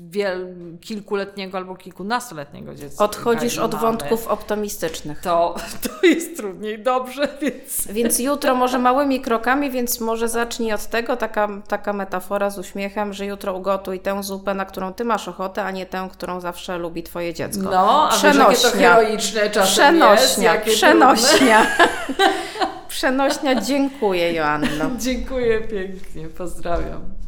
[0.00, 3.04] wiel, kilkuletniego albo kilkunastoletniego dziecka.
[3.04, 5.20] Odchodzisz od mamy, wątków optymistycznych.
[5.20, 7.86] To, to jest trudniej, dobrze, więc...
[7.86, 13.12] Więc jutro może małymi krokami, więc może zacznij od tego, taka, taka metafora z uśmiechem,
[13.12, 16.78] że jutro ugotuj tę zupę, na którą ty masz ochotę, a nie tę, którą zawsze
[16.78, 17.62] lubi twoje dziecko.
[17.62, 18.48] No, a przenośnia.
[18.48, 21.66] Wiesz, jakie to heroiczne czasem Przenośnia, jest, przenośnia.
[22.88, 24.90] Przenośnia, dziękuję Joanno.
[24.98, 27.21] dziękuję pięknie, pozdrawiam.